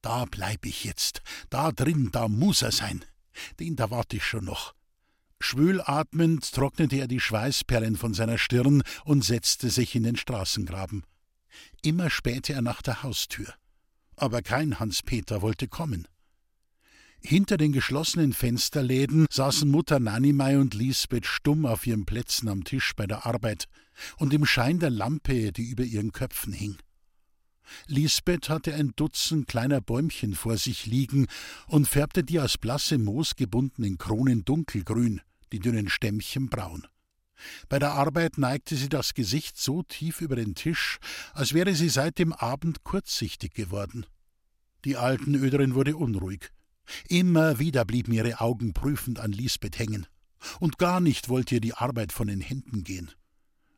Da 0.02 0.26
bleib 0.26 0.66
ich 0.66 0.84
jetzt. 0.84 1.22
Da 1.52 1.72
drin, 1.72 2.10
da 2.12 2.28
muss 2.28 2.64
er 2.64 2.72
sein. 2.72 3.06
Den 3.60 3.76
da 3.76 3.92
wart 3.92 4.14
ich 4.14 4.24
schon 4.24 4.46
noch. 4.46 4.74
Schwül 5.42 5.82
atmend 5.82 6.52
trocknete 6.52 6.98
er 6.98 7.08
die 7.08 7.20
Schweißperlen 7.20 7.98
von 7.98 8.14
seiner 8.14 8.38
Stirn 8.38 8.84
und 9.06 9.24
setzte 9.24 9.70
sich 9.70 9.96
in 9.96 10.04
den 10.04 10.16
Straßengraben. 10.16 11.04
Immer 11.82 12.10
spähte 12.10 12.54
er 12.54 12.62
nach 12.62 12.82
der 12.82 13.04
Haustür. 13.04 13.54
Aber 14.16 14.42
kein 14.42 14.80
Hans-Peter 14.80 15.42
wollte 15.42 15.68
kommen. 15.68 16.08
Hinter 17.24 17.58
den 17.58 17.72
geschlossenen 17.72 18.34
Fensterläden 18.34 19.28
saßen 19.30 19.70
Mutter 19.70 20.00
Nanimei 20.00 20.58
und 20.58 20.74
Lisbeth 20.74 21.26
stumm 21.26 21.66
auf 21.66 21.86
ihren 21.86 22.06
Plätzen 22.06 22.50
am 22.50 22.64
Tisch 22.64 22.94
bei 22.96 23.06
der 23.06 23.26
Arbeit 23.26 23.66
und 24.18 24.34
im 24.34 24.46
Schein 24.46 24.80
der 24.80 24.90
Lampe, 24.90 25.52
die 25.52 25.70
über 25.70 25.84
ihren 25.84 26.12
Köpfen 26.12 26.52
hing. 26.52 26.78
Lisbeth 27.88 28.50
hatte 28.50 28.74
ein 28.74 28.94
Dutzend 28.96 29.48
kleiner 29.48 29.82
Bäumchen 29.82 30.34
vor 30.34 30.58
sich 30.58 30.86
liegen 30.88 31.28
und 31.68 31.88
färbte 31.88 32.24
die 32.24 32.40
aus 32.40 32.58
blassem 32.58 33.04
Moos 33.04 33.36
gebundenen 33.36 33.98
Kronen 33.98 34.44
dunkelgrün, 34.44 35.22
die 35.52 35.60
dünnen 35.60 35.90
Stämmchen 35.90 36.50
braun. 36.50 36.88
Bei 37.70 37.80
der 37.80 37.94
Arbeit 37.94 38.38
neigte 38.38 38.76
sie 38.76 38.90
das 38.90 39.14
Gesicht 39.14 39.58
so 39.58 39.84
tief 39.84 40.22
über 40.22 40.36
den 40.36 40.56
Tisch, 40.56 41.00
als 41.34 41.54
wäre 41.54 41.74
sie 41.76 41.90
seit 41.90 42.20
dem 42.20 42.34
Abend 42.34 42.84
kurzsichtig 42.84 43.54
geworden. 43.54 44.06
Die 44.86 44.98
alten 44.98 45.36
Öderin 45.36 45.76
wurde 45.76 45.96
unruhig. 45.96 46.50
Immer 47.08 47.60
wieder 47.60 47.86
blieben 47.86 48.12
ihre 48.12 48.42
Augen 48.42 48.74
prüfend 48.74 49.20
an 49.20 49.32
Lisbeth 49.32 49.80
hängen, 49.80 50.08
und 50.60 50.78
gar 50.78 51.00
nicht 51.00 51.30
wollte 51.30 51.56
ihr 51.56 51.62
die 51.62 51.74
Arbeit 51.74 52.12
von 52.12 52.28
den 52.28 52.42
Händen 52.42 52.84
gehen. 52.84 53.12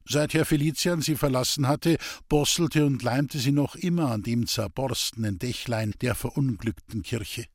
Seit 0.06 0.34
Herr 0.34 0.46
Felician 0.46 1.02
sie 1.02 1.16
verlassen 1.16 1.68
hatte, 1.68 1.98
bosselte 2.28 2.86
und 2.86 3.04
leimte 3.04 3.40
sie 3.40 3.54
noch 3.54 3.76
immer 3.76 4.12
an 4.12 4.22
dem 4.22 4.48
zerborstenen 4.48 5.40
Dächlein 5.40 5.94
der 6.02 6.14
verunglückten 6.16 7.04
Kirche. 7.04 7.46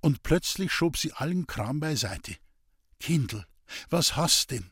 Und 0.00 0.22
plötzlich 0.22 0.72
schob 0.72 0.96
sie 0.96 1.12
allen 1.12 1.46
Kram 1.46 1.78
beiseite. 1.78 2.36
Kindl, 3.02 3.44
was 3.90 4.14
hast 4.14 4.52
denn? 4.52 4.70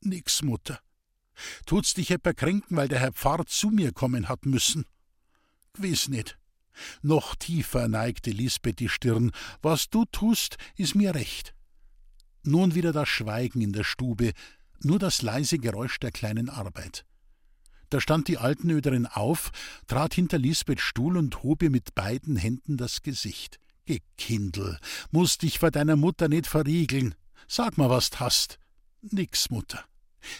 Nix, 0.00 0.40
Mutter. 0.40 0.80
Tut's 1.66 1.92
dich 1.92 2.10
etwa 2.10 2.32
kränken, 2.32 2.78
weil 2.78 2.88
der 2.88 2.98
Herr 2.98 3.12
Pfarr 3.12 3.44
zu 3.44 3.68
mir 3.68 3.92
kommen 3.92 4.30
hat 4.30 4.46
müssen? 4.46 4.86
Gewiss 5.74 6.08
nicht. 6.08 6.38
Noch 7.02 7.34
tiefer 7.34 7.86
neigte 7.88 8.30
Lisbeth 8.30 8.78
die 8.78 8.88
Stirn. 8.88 9.32
Was 9.60 9.90
du 9.90 10.06
tust, 10.06 10.56
ist 10.76 10.94
mir 10.94 11.14
recht. 11.14 11.54
Nun 12.42 12.74
wieder 12.74 12.94
das 12.94 13.10
Schweigen 13.10 13.60
in 13.60 13.74
der 13.74 13.84
Stube, 13.84 14.32
nur 14.80 14.98
das 14.98 15.20
leise 15.20 15.58
Geräusch 15.58 16.00
der 16.00 16.10
kleinen 16.10 16.48
Arbeit. 16.48 17.04
Da 17.90 18.00
stand 18.00 18.28
die 18.28 18.38
Altenöderin 18.38 19.04
auf, 19.04 19.50
trat 19.88 20.14
hinter 20.14 20.38
Lisbeths 20.38 20.82
Stuhl 20.82 21.18
und 21.18 21.42
hob 21.42 21.62
ihr 21.62 21.70
mit 21.70 21.94
beiden 21.94 22.36
Händen 22.36 22.78
das 22.78 23.02
Gesicht. 23.02 23.60
Geh, 23.84 24.00
Kindl, 24.16 24.78
musst 25.10 25.42
dich 25.42 25.58
vor 25.58 25.70
deiner 25.70 25.96
Mutter 25.96 26.28
nicht 26.28 26.46
verriegeln. 26.46 27.14
Sag 27.46 27.78
mal, 27.78 27.90
was 27.90 28.10
hast. 28.18 28.58
Nix, 29.00 29.50
Mutter. 29.50 29.84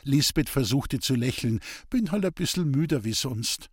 Lisbeth 0.03 0.49
versuchte 0.49 0.99
zu 0.99 1.15
lächeln, 1.15 1.61
bin 1.91 2.11
halt 2.11 2.25
ein 2.25 2.33
bissel 2.33 2.65
müder 2.65 3.05
wie 3.05 3.13
sonst. 3.13 3.71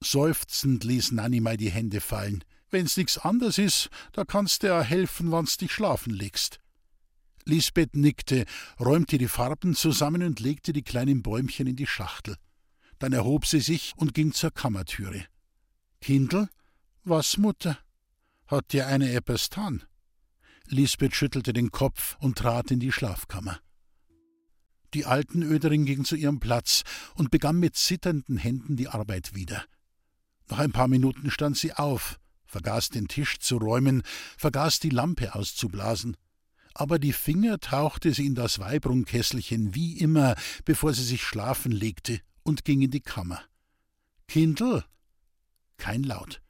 Seufzend 0.00 0.84
ließ 0.84 1.12
Nanni 1.12 1.40
mal 1.40 1.56
die 1.56 1.70
Hände 1.70 2.00
fallen. 2.00 2.44
Wenn's 2.70 2.96
nix 2.96 3.16
anders 3.18 3.58
is, 3.58 3.88
da 4.12 4.24
kannst 4.24 4.62
du 4.62 4.68
ja 4.68 4.82
helfen, 4.82 5.32
wann's 5.32 5.56
dich 5.56 5.72
schlafen 5.72 6.12
legst. 6.12 6.58
Lisbeth 7.44 7.96
nickte, 7.96 8.44
räumte 8.78 9.16
die 9.16 9.28
Farben 9.28 9.74
zusammen 9.74 10.22
und 10.22 10.38
legte 10.38 10.74
die 10.74 10.82
kleinen 10.82 11.22
Bäumchen 11.22 11.66
in 11.66 11.76
die 11.76 11.86
Schachtel. 11.86 12.36
Dann 12.98 13.14
erhob 13.14 13.46
sie 13.46 13.60
sich 13.60 13.94
und 13.96 14.12
ging 14.12 14.32
zur 14.32 14.50
Kammertüre. 14.50 15.24
Kindl? 16.00 16.48
Was, 17.04 17.38
Mutter? 17.38 17.78
Hat 18.46 18.72
dir 18.72 18.86
eine 18.86 19.12
etwas 19.12 19.48
tan? 19.48 19.84
Lisbeth 20.70 21.14
schüttelte 21.14 21.52
den 21.52 21.70
Kopf 21.70 22.16
und 22.20 22.38
trat 22.38 22.70
in 22.70 22.80
die 22.80 22.92
Schlafkammer. 22.92 23.60
Die 24.94 25.04
Altenöderin 25.04 25.84
ging 25.84 26.04
zu 26.04 26.16
ihrem 26.16 26.40
Platz 26.40 26.82
und 27.14 27.30
begann 27.30 27.58
mit 27.58 27.76
zitternden 27.76 28.38
Händen 28.38 28.76
die 28.76 28.88
Arbeit 28.88 29.34
wieder. 29.34 29.64
Nach 30.48 30.58
ein 30.58 30.72
paar 30.72 30.88
Minuten 30.88 31.30
stand 31.30 31.58
sie 31.58 31.74
auf, 31.74 32.18
vergaß 32.46 32.88
den 32.88 33.08
Tisch 33.08 33.38
zu 33.38 33.58
räumen, 33.58 34.02
vergaß 34.38 34.80
die 34.80 34.88
Lampe 34.88 35.34
auszublasen. 35.34 36.16
Aber 36.74 36.98
die 36.98 37.12
Finger 37.12 37.58
tauchte 37.58 38.14
sie 38.14 38.26
in 38.26 38.34
das 38.34 38.58
Weibrunkesselchen 38.58 39.74
wie 39.74 39.98
immer, 39.98 40.36
bevor 40.64 40.94
sie 40.94 41.04
sich 41.04 41.22
schlafen 41.22 41.72
legte, 41.72 42.20
und 42.42 42.64
ging 42.64 42.80
in 42.80 42.90
die 42.90 43.00
Kammer. 43.00 43.42
Kindl? 44.26 44.84
Kein 45.76 46.02
Laut. 46.02 46.40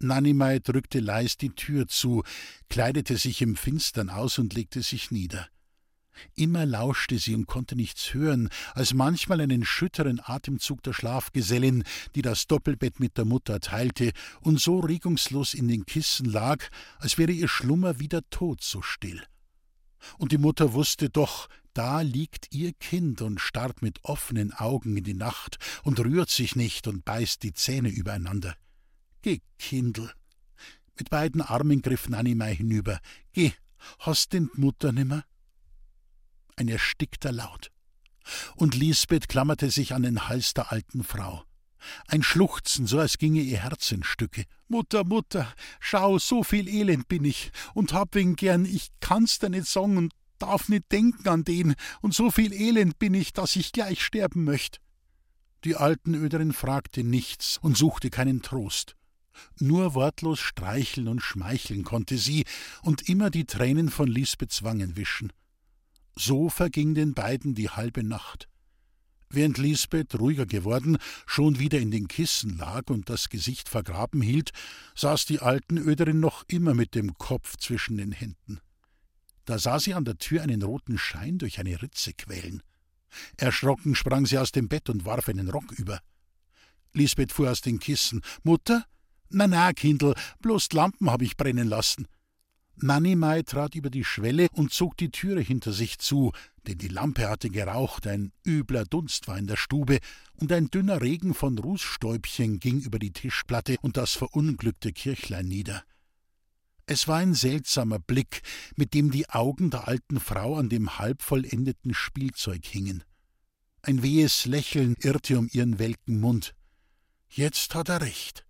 Nanimei 0.00 0.60
drückte 0.60 1.00
leis 1.00 1.36
die 1.36 1.50
Tür 1.50 1.88
zu, 1.88 2.22
kleidete 2.68 3.16
sich 3.16 3.42
im 3.42 3.56
Finstern 3.56 4.10
aus 4.10 4.38
und 4.38 4.54
legte 4.54 4.82
sich 4.82 5.10
nieder. 5.10 5.48
Immer 6.34 6.66
lauschte 6.66 7.18
sie 7.18 7.34
und 7.34 7.46
konnte 7.46 7.76
nichts 7.76 8.12
hören, 8.14 8.48
als 8.74 8.94
manchmal 8.94 9.40
einen 9.40 9.64
schütteren 9.64 10.20
Atemzug 10.22 10.82
der 10.82 10.92
Schlafgesellin, 10.92 11.84
die 12.14 12.22
das 12.22 12.46
Doppelbett 12.46 13.00
mit 13.00 13.16
der 13.18 13.24
Mutter 13.24 13.60
teilte 13.60 14.12
und 14.40 14.60
so 14.60 14.80
regungslos 14.80 15.54
in 15.54 15.68
den 15.68 15.86
Kissen 15.86 16.26
lag, 16.26 16.64
als 16.98 17.18
wäre 17.18 17.32
ihr 17.32 17.48
Schlummer 17.48 17.98
wieder 18.00 18.28
tot 18.30 18.62
so 18.62 18.82
still. 18.82 19.22
Und 20.16 20.32
die 20.32 20.38
Mutter 20.38 20.72
wusste 20.72 21.10
doch, 21.10 21.48
da 21.74 22.00
liegt 22.00 22.52
ihr 22.52 22.72
Kind 22.72 23.20
und 23.22 23.40
starrt 23.40 23.82
mit 23.82 24.04
offenen 24.04 24.52
Augen 24.52 24.96
in 24.96 25.04
die 25.04 25.14
Nacht 25.14 25.58
und 25.82 26.00
rührt 26.00 26.30
sich 26.30 26.56
nicht 26.56 26.86
und 26.86 27.04
beißt 27.04 27.42
die 27.42 27.52
Zähne 27.52 27.88
übereinander. 27.88 28.56
Geh, 29.28 29.42
Kindl. 29.58 30.10
Mit 30.96 31.10
beiden 31.10 31.42
Armen 31.42 31.82
griff 31.82 32.08
Nanimei 32.08 32.54
hinüber. 32.54 32.98
Geh, 33.34 33.52
hast 33.98 34.32
den 34.32 34.48
Mutter 34.54 34.90
nimmer? 34.90 35.22
Ein 36.56 36.68
erstickter 36.68 37.30
Laut. 37.30 37.70
Und 38.56 38.74
Lisbeth 38.74 39.28
klammerte 39.28 39.70
sich 39.70 39.92
an 39.92 40.02
den 40.02 40.30
Hals 40.30 40.54
der 40.54 40.72
alten 40.72 41.04
Frau. 41.04 41.44
Ein 42.06 42.22
Schluchzen, 42.22 42.86
so 42.86 43.00
als 43.00 43.18
ginge 43.18 43.42
ihr 43.42 43.58
Herz 43.58 43.92
in 43.92 44.02
Stücke. 44.02 44.44
Mutter, 44.66 45.04
Mutter, 45.04 45.52
schau, 45.78 46.18
so 46.18 46.42
viel 46.42 46.66
Elend 46.66 47.06
bin 47.08 47.26
ich 47.26 47.50
und 47.74 47.92
hab 47.92 48.14
wen 48.14 48.34
gern, 48.34 48.64
ich 48.64 48.88
kann's 49.00 49.38
dir 49.38 49.50
nicht 49.50 49.66
sagen 49.66 49.98
und 49.98 50.14
darf 50.38 50.70
nicht 50.70 50.90
denken 50.90 51.28
an 51.28 51.44
den, 51.44 51.74
und 52.00 52.14
so 52.14 52.30
viel 52.30 52.54
Elend 52.54 52.98
bin 52.98 53.12
ich, 53.12 53.34
dass 53.34 53.56
ich 53.56 53.72
gleich 53.72 54.02
sterben 54.02 54.44
möcht. 54.44 54.80
Die 55.64 55.76
Altenöderin 55.76 56.54
fragte 56.54 57.04
nichts 57.04 57.58
und 57.58 57.76
suchte 57.76 58.08
keinen 58.08 58.40
Trost. 58.40 58.97
Nur 59.58 59.94
wortlos 59.94 60.40
streicheln 60.40 61.08
und 61.08 61.20
schmeicheln 61.20 61.84
konnte 61.84 62.18
sie 62.18 62.44
und 62.82 63.08
immer 63.08 63.30
die 63.30 63.44
Tränen 63.44 63.90
von 63.90 64.08
Lisbeths 64.08 64.62
Wangen 64.62 64.96
wischen. 64.96 65.32
So 66.16 66.48
verging 66.48 66.94
den 66.94 67.14
beiden 67.14 67.54
die 67.54 67.70
halbe 67.70 68.02
Nacht. 68.02 68.48
Während 69.30 69.58
Lisbeth, 69.58 70.18
ruhiger 70.18 70.46
geworden, 70.46 70.96
schon 71.26 71.58
wieder 71.58 71.78
in 71.78 71.90
den 71.90 72.08
Kissen 72.08 72.56
lag 72.56 72.88
und 72.88 73.10
das 73.10 73.28
Gesicht 73.28 73.68
vergraben 73.68 74.22
hielt, 74.22 74.52
saß 74.94 75.26
die 75.26 75.40
Altenöderin 75.40 76.18
noch 76.18 76.44
immer 76.48 76.74
mit 76.74 76.94
dem 76.94 77.14
Kopf 77.18 77.56
zwischen 77.58 77.98
den 77.98 78.12
Händen. 78.12 78.60
Da 79.44 79.58
sah 79.58 79.78
sie 79.78 79.94
an 79.94 80.04
der 80.04 80.18
Tür 80.18 80.42
einen 80.42 80.62
roten 80.62 80.98
Schein 80.98 81.38
durch 81.38 81.58
eine 81.58 81.80
Ritze 81.80 82.14
quälen. 82.14 82.62
Erschrocken 83.36 83.94
sprang 83.94 84.26
sie 84.26 84.38
aus 84.38 84.52
dem 84.52 84.68
Bett 84.68 84.88
und 84.88 85.04
warf 85.04 85.28
einen 85.28 85.50
Rock 85.50 85.72
über. 85.72 86.00
Lisbeth 86.92 87.32
fuhr 87.32 87.50
aus 87.50 87.60
den 87.60 87.78
Kissen. 87.78 88.22
Mutter? 88.42 88.86
Na, 89.30 89.46
na, 89.46 89.72
Kindl, 89.72 90.14
bloß 90.40 90.72
Lampen 90.72 91.10
hab 91.10 91.22
ich 91.22 91.36
brennen 91.36 91.68
lassen. 91.68 92.06
Nanimai 92.76 93.42
trat 93.42 93.74
über 93.74 93.90
die 93.90 94.04
Schwelle 94.04 94.48
und 94.52 94.72
zog 94.72 94.96
die 94.96 95.10
Türe 95.10 95.40
hinter 95.40 95.72
sich 95.72 95.98
zu, 95.98 96.32
denn 96.66 96.78
die 96.78 96.88
Lampe 96.88 97.28
hatte 97.28 97.50
geraucht, 97.50 98.06
ein 98.06 98.32
übler 98.46 98.84
Dunst 98.84 99.26
war 99.26 99.36
in 99.36 99.48
der 99.48 99.56
Stube, 99.56 99.98
und 100.34 100.52
ein 100.52 100.70
dünner 100.70 101.00
Regen 101.00 101.34
von 101.34 101.58
Rußstäubchen 101.58 102.60
ging 102.60 102.80
über 102.80 102.98
die 102.98 103.12
Tischplatte 103.12 103.76
und 103.82 103.96
das 103.96 104.12
verunglückte 104.12 104.92
Kirchlein 104.92 105.48
nieder. 105.48 105.82
Es 106.86 107.08
war 107.08 107.18
ein 107.18 107.34
seltsamer 107.34 107.98
Blick, 107.98 108.42
mit 108.76 108.94
dem 108.94 109.10
die 109.10 109.28
Augen 109.28 109.70
der 109.70 109.88
alten 109.88 110.20
Frau 110.20 110.56
an 110.56 110.68
dem 110.68 110.98
halbvollendeten 110.98 111.92
Spielzeug 111.92 112.64
hingen. 112.64 113.04
Ein 113.82 114.02
wehes 114.02 114.46
Lächeln 114.46 114.94
irrte 115.00 115.38
um 115.38 115.48
ihren 115.52 115.78
welken 115.78 116.20
Mund. 116.20 116.54
Jetzt 117.28 117.74
hat 117.74 117.88
er 117.88 118.00
recht. 118.00 118.47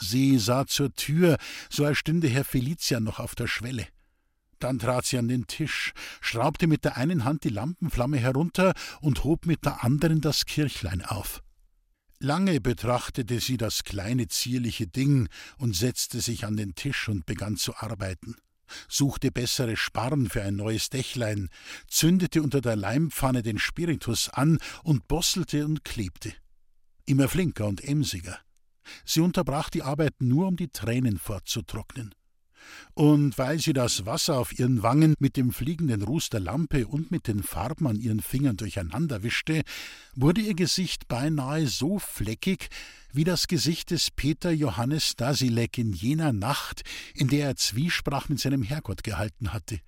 Sie 0.00 0.38
sah 0.38 0.66
zur 0.66 0.94
Tür, 0.94 1.36
so 1.68 1.84
als 1.84 1.98
stünde 1.98 2.28
Herr 2.28 2.44
Felician 2.44 3.04
noch 3.04 3.20
auf 3.20 3.34
der 3.34 3.46
Schwelle. 3.46 3.86
Dann 4.58 4.78
trat 4.78 5.06
sie 5.06 5.18
an 5.18 5.28
den 5.28 5.46
Tisch, 5.46 5.92
schraubte 6.20 6.66
mit 6.66 6.84
der 6.84 6.96
einen 6.96 7.24
Hand 7.24 7.44
die 7.44 7.48
Lampenflamme 7.48 8.18
herunter 8.18 8.74
und 9.00 9.24
hob 9.24 9.46
mit 9.46 9.64
der 9.64 9.84
anderen 9.84 10.20
das 10.20 10.44
Kirchlein 10.46 11.02
auf. 11.02 11.42
Lange 12.18 12.60
betrachtete 12.60 13.40
sie 13.40 13.56
das 13.56 13.84
kleine 13.84 14.28
zierliche 14.28 14.86
Ding 14.86 15.28
und 15.56 15.74
setzte 15.74 16.20
sich 16.20 16.44
an 16.44 16.56
den 16.56 16.74
Tisch 16.74 17.08
und 17.08 17.24
begann 17.24 17.56
zu 17.56 17.74
arbeiten, 17.74 18.36
suchte 18.88 19.30
bessere 19.30 19.78
Sparren 19.78 20.28
für 20.28 20.42
ein 20.42 20.56
neues 20.56 20.90
Dächlein, 20.90 21.48
zündete 21.88 22.42
unter 22.42 22.60
der 22.60 22.76
Leimpfanne 22.76 23.42
den 23.42 23.58
Spiritus 23.58 24.28
an 24.28 24.58
und 24.82 25.08
bosselte 25.08 25.64
und 25.64 25.84
klebte. 25.84 26.34
Immer 27.06 27.28
flinker 27.28 27.66
und 27.66 27.82
emsiger. 27.82 28.38
Sie 29.04 29.20
unterbrach 29.20 29.70
die 29.70 29.82
Arbeit 29.82 30.14
nur, 30.20 30.46
um 30.46 30.56
die 30.56 30.68
Tränen 30.68 31.18
fortzutrocknen. 31.18 32.14
Und 32.94 33.38
weil 33.38 33.58
sie 33.58 33.72
das 33.72 34.04
Wasser 34.06 34.38
auf 34.38 34.58
ihren 34.58 34.82
Wangen 34.82 35.14
mit 35.18 35.36
dem 35.36 35.52
fliegenden 35.52 36.02
Ruß 36.02 36.28
der 36.30 36.40
Lampe 36.40 36.86
und 36.86 37.10
mit 37.10 37.26
den 37.28 37.42
Farben 37.42 37.86
an 37.86 37.96
ihren 37.96 38.20
Fingern 38.20 38.56
durcheinander 38.56 39.22
wischte, 39.22 39.62
wurde 40.14 40.40
ihr 40.40 40.54
Gesicht 40.54 41.08
beinahe 41.08 41.66
so 41.66 41.98
fleckig 41.98 42.68
wie 43.12 43.24
das 43.24 43.48
Gesicht 43.48 43.90
des 43.90 44.10
Peter 44.10 44.50
Johannes 44.50 45.16
Dasilek 45.16 45.78
in 45.78 45.92
jener 45.92 46.32
Nacht, 46.32 46.82
in 47.14 47.28
der 47.28 47.48
er 47.48 47.56
Zwiesprach 47.56 48.28
mit 48.28 48.40
seinem 48.40 48.62
Herrgott 48.62 49.02
gehalten 49.02 49.52
hatte. 49.52 49.80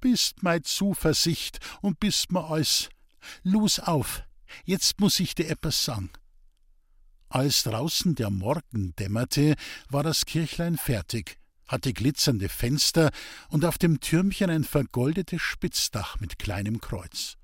Bist 0.00 0.42
mei 0.42 0.60
Zuversicht 0.60 1.58
und 1.80 1.98
bist 1.98 2.30
mir 2.30 2.44
alles. 2.44 2.90
Los 3.42 3.78
auf, 3.80 4.22
jetzt 4.64 5.00
muss 5.00 5.18
ich 5.18 5.34
dir 5.34 5.48
etwas 5.48 5.84
sagen. 5.84 6.10
Als 7.34 7.64
draußen 7.64 8.14
der 8.14 8.30
Morgen 8.30 8.94
dämmerte, 8.94 9.56
war 9.88 10.04
das 10.04 10.24
Kirchlein 10.24 10.76
fertig, 10.78 11.40
hatte 11.66 11.92
glitzernde 11.92 12.48
Fenster 12.48 13.10
und 13.48 13.64
auf 13.64 13.76
dem 13.76 13.98
Türmchen 13.98 14.50
ein 14.50 14.62
vergoldetes 14.62 15.42
Spitzdach 15.42 16.20
mit 16.20 16.38
kleinem 16.38 16.80
Kreuz. 16.80 17.36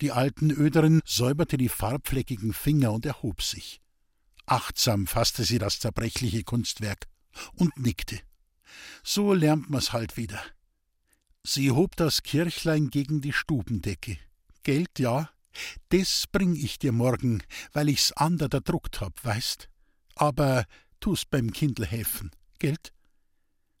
Die 0.00 0.12
alten 0.12 0.52
Öderin 0.52 1.00
säuberte 1.04 1.56
die 1.56 1.68
farbfleckigen 1.68 2.52
Finger 2.52 2.92
und 2.92 3.04
erhob 3.04 3.42
sich. 3.42 3.80
Achtsam 4.46 5.08
fasste 5.08 5.42
sie 5.42 5.58
das 5.58 5.80
zerbrechliche 5.80 6.44
Kunstwerk 6.44 7.08
und 7.56 7.76
nickte. 7.76 8.20
So 9.02 9.34
lernt 9.34 9.70
man's 9.70 9.92
halt 9.92 10.16
wieder. 10.16 10.40
Sie 11.42 11.72
hob 11.72 11.96
das 11.96 12.22
Kirchlein 12.22 12.90
gegen 12.90 13.20
die 13.20 13.32
Stubendecke. 13.32 14.18
Geld, 14.62 15.00
ja, 15.00 15.30
das 15.88 16.24
bring 16.30 16.54
ich 16.54 16.78
dir 16.78 16.92
morgen, 16.92 17.42
weil 17.72 17.88
ich's 17.88 18.12
ander 18.12 18.48
da 18.48 18.60
druckt 18.60 19.00
hab, 19.00 19.24
weißt. 19.24 19.68
Aber 20.14 20.64
tust 21.00 21.30
beim 21.30 21.52
Kindl 21.52 21.84
helfen, 21.86 22.30
gelt? 22.58 22.92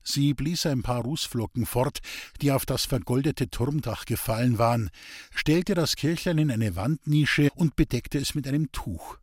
Sie 0.02 0.34
blies 0.34 0.66
ein 0.66 0.82
paar 0.82 1.02
Rußflocken 1.02 1.66
fort, 1.66 2.00
die 2.40 2.52
auf 2.52 2.66
das 2.66 2.84
vergoldete 2.84 3.50
Turmdach 3.50 4.06
gefallen 4.06 4.58
waren, 4.58 4.90
stellte 5.34 5.74
das 5.74 5.96
Kirchlein 5.96 6.38
in 6.38 6.50
eine 6.50 6.74
Wandnische 6.74 7.50
und 7.54 7.76
bedeckte 7.76 8.18
es 8.18 8.34
mit 8.34 8.48
einem 8.48 8.72
Tuch. 8.72 9.18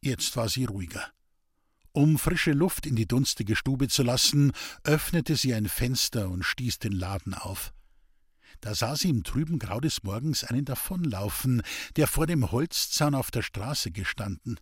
Jetzt 0.00 0.36
war 0.36 0.48
sie 0.48 0.66
ruhiger. 0.66 1.10
Um 1.92 2.18
frische 2.18 2.52
Luft 2.52 2.86
in 2.86 2.96
die 2.96 3.06
dunstige 3.06 3.56
Stube 3.56 3.88
zu 3.88 4.02
lassen, 4.02 4.52
öffnete 4.82 5.36
sie 5.36 5.54
ein 5.54 5.68
Fenster 5.68 6.28
und 6.28 6.42
stieß 6.42 6.78
den 6.78 6.92
Laden 6.92 7.34
auf. 7.34 7.73
Da 8.64 8.74
sah 8.74 8.96
sie 8.96 9.10
im 9.10 9.24
trüben 9.24 9.58
Grau 9.58 9.78
des 9.78 10.04
Morgens 10.04 10.42
einen 10.42 10.64
davonlaufen, 10.64 11.60
der 11.96 12.06
vor 12.06 12.26
dem 12.26 12.50
Holzzaun 12.50 13.14
auf 13.14 13.30
der 13.30 13.42
Straße 13.42 13.90
gestanden. 13.90 14.58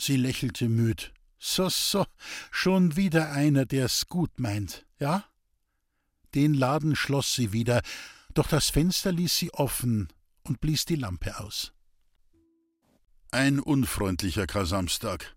Sie 0.00 0.16
lächelte 0.16 0.68
müd. 0.68 1.12
So, 1.36 1.68
so, 1.68 2.06
schon 2.52 2.94
wieder 2.94 3.32
einer, 3.32 3.66
der's 3.66 4.06
gut 4.06 4.38
meint, 4.38 4.86
ja? 5.00 5.24
Den 6.36 6.54
Laden 6.54 6.94
schloss 6.94 7.34
sie 7.34 7.52
wieder, 7.52 7.82
doch 8.34 8.46
das 8.46 8.70
Fenster 8.70 9.10
ließ 9.10 9.36
sie 9.36 9.52
offen 9.52 10.06
und 10.44 10.60
blies 10.60 10.84
die 10.84 10.94
Lampe 10.94 11.40
aus. 11.40 11.72
Ein 13.32 13.58
unfreundlicher 13.58 14.46
Kasamstag. 14.46 15.34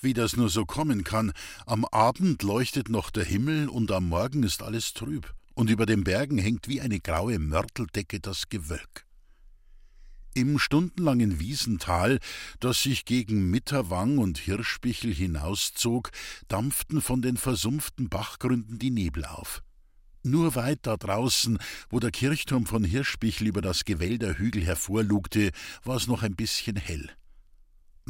Wie 0.00 0.14
das 0.14 0.36
nur 0.36 0.48
so 0.48 0.64
kommen 0.64 1.02
kann, 1.02 1.32
am 1.66 1.84
Abend 1.86 2.44
leuchtet 2.44 2.88
noch 2.88 3.10
der 3.10 3.24
Himmel 3.24 3.68
und 3.68 3.90
am 3.90 4.08
Morgen 4.08 4.44
ist 4.44 4.62
alles 4.62 4.92
trüb, 4.92 5.34
und 5.60 5.68
über 5.68 5.84
den 5.84 6.04
Bergen 6.04 6.38
hängt 6.38 6.68
wie 6.68 6.80
eine 6.80 7.00
graue 7.00 7.38
Mörteldecke 7.38 8.18
das 8.18 8.48
Gewölk. 8.48 9.04
Im 10.32 10.58
stundenlangen 10.58 11.38
Wiesental, 11.38 12.18
das 12.60 12.82
sich 12.82 13.04
gegen 13.04 13.50
Mitterwang 13.50 14.16
und 14.16 14.38
Hirschbichel 14.38 15.12
hinauszog, 15.12 16.12
dampften 16.48 17.02
von 17.02 17.20
den 17.20 17.36
versumpften 17.36 18.08
Bachgründen 18.08 18.78
die 18.78 18.90
Nebel 18.90 19.26
auf. 19.26 19.62
Nur 20.22 20.54
weit 20.54 20.78
da 20.86 20.96
draußen, 20.96 21.58
wo 21.90 22.00
der 22.00 22.10
Kirchturm 22.10 22.64
von 22.64 22.82
Hirschbichel 22.82 23.46
über 23.46 23.60
das 23.60 23.84
Gewell 23.84 24.16
der 24.16 24.38
Hügel 24.38 24.64
hervorlugte, 24.64 25.50
war 25.84 25.96
es 25.96 26.06
noch 26.06 26.22
ein 26.22 26.36
bisschen 26.36 26.76
hell. 26.76 27.10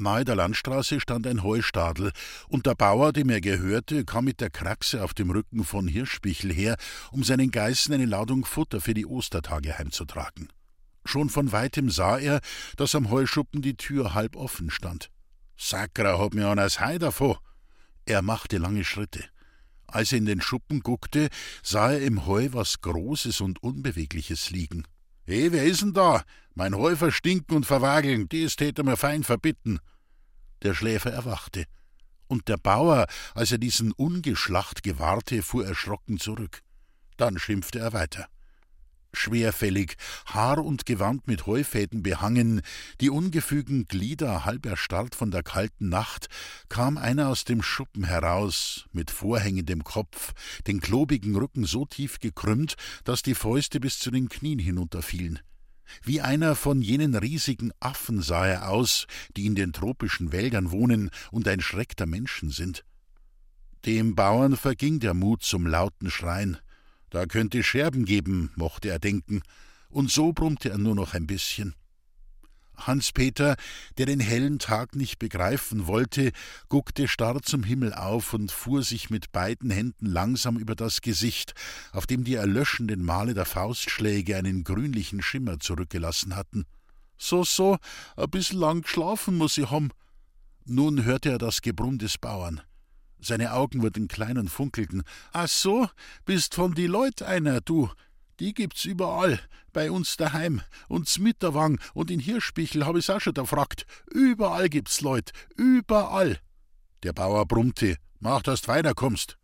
Nahe 0.00 0.24
der 0.24 0.36
Landstraße 0.36 1.00
stand 1.00 1.26
ein 1.26 1.42
Heustadel, 1.42 2.12
und 2.48 2.66
der 2.66 2.74
Bauer, 2.74 3.12
dem 3.12 3.30
er 3.30 3.40
gehörte, 3.40 4.04
kam 4.04 4.24
mit 4.24 4.40
der 4.40 4.50
Kraxe 4.50 5.04
auf 5.04 5.14
dem 5.14 5.30
Rücken 5.30 5.64
von 5.64 5.86
Hirschbichel 5.86 6.52
her, 6.52 6.76
um 7.12 7.22
seinen 7.22 7.50
Geißen 7.50 7.94
eine 7.94 8.06
Ladung 8.06 8.44
Futter 8.44 8.80
für 8.80 8.94
die 8.94 9.06
Ostertage 9.06 9.78
heimzutragen. 9.78 10.48
Schon 11.04 11.30
von 11.30 11.52
weitem 11.52 11.90
sah 11.90 12.18
er, 12.18 12.40
dass 12.76 12.94
am 12.94 13.10
Heuschuppen 13.10 13.62
die 13.62 13.76
Tür 13.76 14.14
halb 14.14 14.36
offen 14.36 14.70
stand. 14.70 15.10
Sakra, 15.56 16.18
hab 16.18 16.34
mir 16.34 16.48
eines 16.48 16.80
Hei 16.80 16.98
davon! 16.98 17.36
Er 18.06 18.22
machte 18.22 18.58
lange 18.58 18.84
Schritte. 18.84 19.24
Als 19.86 20.12
er 20.12 20.18
in 20.18 20.26
den 20.26 20.40
Schuppen 20.40 20.80
guckte, 20.80 21.28
sah 21.62 21.92
er 21.92 22.00
im 22.00 22.26
Heu 22.26 22.48
was 22.52 22.80
Großes 22.80 23.40
und 23.40 23.62
Unbewegliches 23.62 24.50
liegen. 24.50 24.84
He, 25.30 25.52
wer 25.52 25.64
ist 25.64 25.82
denn 25.82 25.92
da? 25.92 26.24
Mein 26.54 26.74
Heu 26.74 26.96
verstinken 26.96 27.54
und 27.54 27.64
verwageln, 27.64 28.28
dies 28.28 28.56
täte 28.56 28.82
mir 28.82 28.96
fein 28.96 29.22
verbitten. 29.22 29.78
Der 30.62 30.74
Schläfer 30.74 31.12
erwachte. 31.12 31.66
Und 32.26 32.48
der 32.48 32.56
Bauer, 32.56 33.06
als 33.34 33.52
er 33.52 33.58
diesen 33.58 33.92
Ungeschlacht 33.92 34.82
gewahrte, 34.82 35.42
fuhr 35.42 35.64
erschrocken 35.64 36.18
zurück. 36.18 36.62
Dann 37.16 37.38
schimpfte 37.38 37.78
er 37.78 37.92
weiter. 37.92 38.26
Schwerfällig, 39.12 39.96
Haar 40.26 40.64
und 40.64 40.86
Gewand 40.86 41.26
mit 41.26 41.46
Heufäden 41.46 42.02
behangen, 42.02 42.62
die 43.00 43.10
ungefügen 43.10 43.86
Glieder 43.86 44.44
halb 44.44 44.66
erstarrt 44.66 45.14
von 45.14 45.30
der 45.30 45.42
kalten 45.42 45.88
Nacht, 45.88 46.28
kam 46.68 46.96
einer 46.96 47.28
aus 47.28 47.44
dem 47.44 47.62
Schuppen 47.62 48.04
heraus, 48.04 48.86
mit 48.92 49.10
vorhängendem 49.10 49.84
Kopf, 49.84 50.32
den 50.66 50.80
klobigen 50.80 51.36
Rücken 51.36 51.64
so 51.64 51.84
tief 51.84 52.20
gekrümmt, 52.20 52.76
dass 53.04 53.22
die 53.22 53.34
Fäuste 53.34 53.80
bis 53.80 53.98
zu 53.98 54.10
den 54.10 54.28
Knien 54.28 54.58
hinunterfielen. 54.58 55.40
Wie 56.02 56.20
einer 56.20 56.54
von 56.54 56.82
jenen 56.82 57.14
riesigen 57.14 57.72
Affen 57.80 58.22
sah 58.22 58.46
er 58.46 58.68
aus, 58.70 59.06
die 59.36 59.46
in 59.46 59.54
den 59.54 59.72
tropischen 59.72 60.32
Wäldern 60.32 60.70
wohnen 60.70 61.10
und 61.30 61.48
ein 61.48 61.60
Schreck 61.60 61.96
der 61.96 62.06
Menschen 62.06 62.50
sind. 62.50 62.84
Dem 63.86 64.14
Bauern 64.14 64.56
verging 64.56 65.00
der 65.00 65.14
Mut 65.14 65.42
zum 65.42 65.66
lauten 65.66 66.10
Schreien. 66.10 66.58
Da 67.10 67.26
könnte 67.26 67.62
Scherben 67.62 68.04
geben, 68.04 68.50
mochte 68.56 68.88
er 68.88 68.98
denken, 68.98 69.42
und 69.88 70.10
so 70.10 70.32
brummte 70.32 70.70
er 70.70 70.78
nur 70.78 70.94
noch 70.94 71.14
ein 71.14 71.26
bisschen. 71.26 71.74
Hans-Peter, 72.86 73.56
der 73.98 74.06
den 74.06 74.20
hellen 74.20 74.58
Tag 74.58 74.96
nicht 74.96 75.18
begreifen 75.18 75.86
wollte, 75.86 76.32
guckte 76.68 77.08
starr 77.08 77.42
zum 77.42 77.62
Himmel 77.62 77.92
auf 77.92 78.32
und 78.32 78.52
fuhr 78.52 78.82
sich 78.82 79.10
mit 79.10 79.32
beiden 79.32 79.70
Händen 79.70 80.06
langsam 80.06 80.56
über 80.56 80.74
das 80.74 81.00
Gesicht, 81.00 81.52
auf 81.92 82.06
dem 82.06 82.24
die 82.24 82.34
erlöschenden 82.34 83.04
Male 83.04 83.34
der 83.34 83.44
Faustschläge 83.44 84.36
einen 84.36 84.64
grünlichen 84.64 85.22
Schimmer 85.22 85.60
zurückgelassen 85.60 86.36
hatten. 86.36 86.64
So, 87.18 87.44
so, 87.44 87.76
a 88.16 88.26
bissl 88.26 88.56
lang 88.56 88.82
geschlafen 88.82 89.36
muss 89.36 89.58
ich 89.58 89.70
ham. 89.70 89.90
Nun 90.64 91.04
hörte 91.04 91.30
er 91.30 91.38
das 91.38 91.60
Gebrumm 91.60 91.98
des 91.98 92.16
Bauern. 92.16 92.62
Seine 93.20 93.52
Augen 93.52 93.82
wurden 93.82 94.08
klein 94.08 94.38
und 94.38 94.48
funkelten. 94.48 95.02
Ach 95.32 95.48
so, 95.48 95.88
bist 96.24 96.54
von 96.54 96.74
die 96.74 96.86
Leut 96.86 97.22
einer, 97.22 97.60
du. 97.60 97.90
Die 98.38 98.54
gibt's 98.54 98.86
überall, 98.86 99.38
bei 99.72 99.90
uns 99.90 100.16
daheim, 100.16 100.62
und 100.88 101.08
Smitterwang 101.08 101.78
und 101.92 102.10
in 102.10 102.20
Hirschbichel 102.20 102.86
hab 102.86 102.96
ich's 102.96 103.10
auch 103.10 103.20
schon 103.20 103.36
erfragt. 103.36 103.86
Überall 104.10 104.70
gibt's 104.70 105.02
Leut, 105.02 105.32
überall. 105.56 106.38
Der 107.02 107.12
Bauer 107.12 107.46
brummte, 107.46 107.96
mach, 108.18 108.42
dass 108.42 108.62
du 108.62 108.68
weiterkommst. 108.68 109.36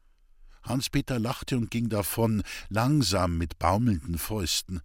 Hans-Peter 0.62 1.18
lachte 1.18 1.58
und 1.58 1.70
ging 1.70 1.90
davon, 1.90 2.42
langsam 2.70 3.36
mit 3.36 3.58
baumelnden 3.58 4.18
Fäusten. 4.18 4.80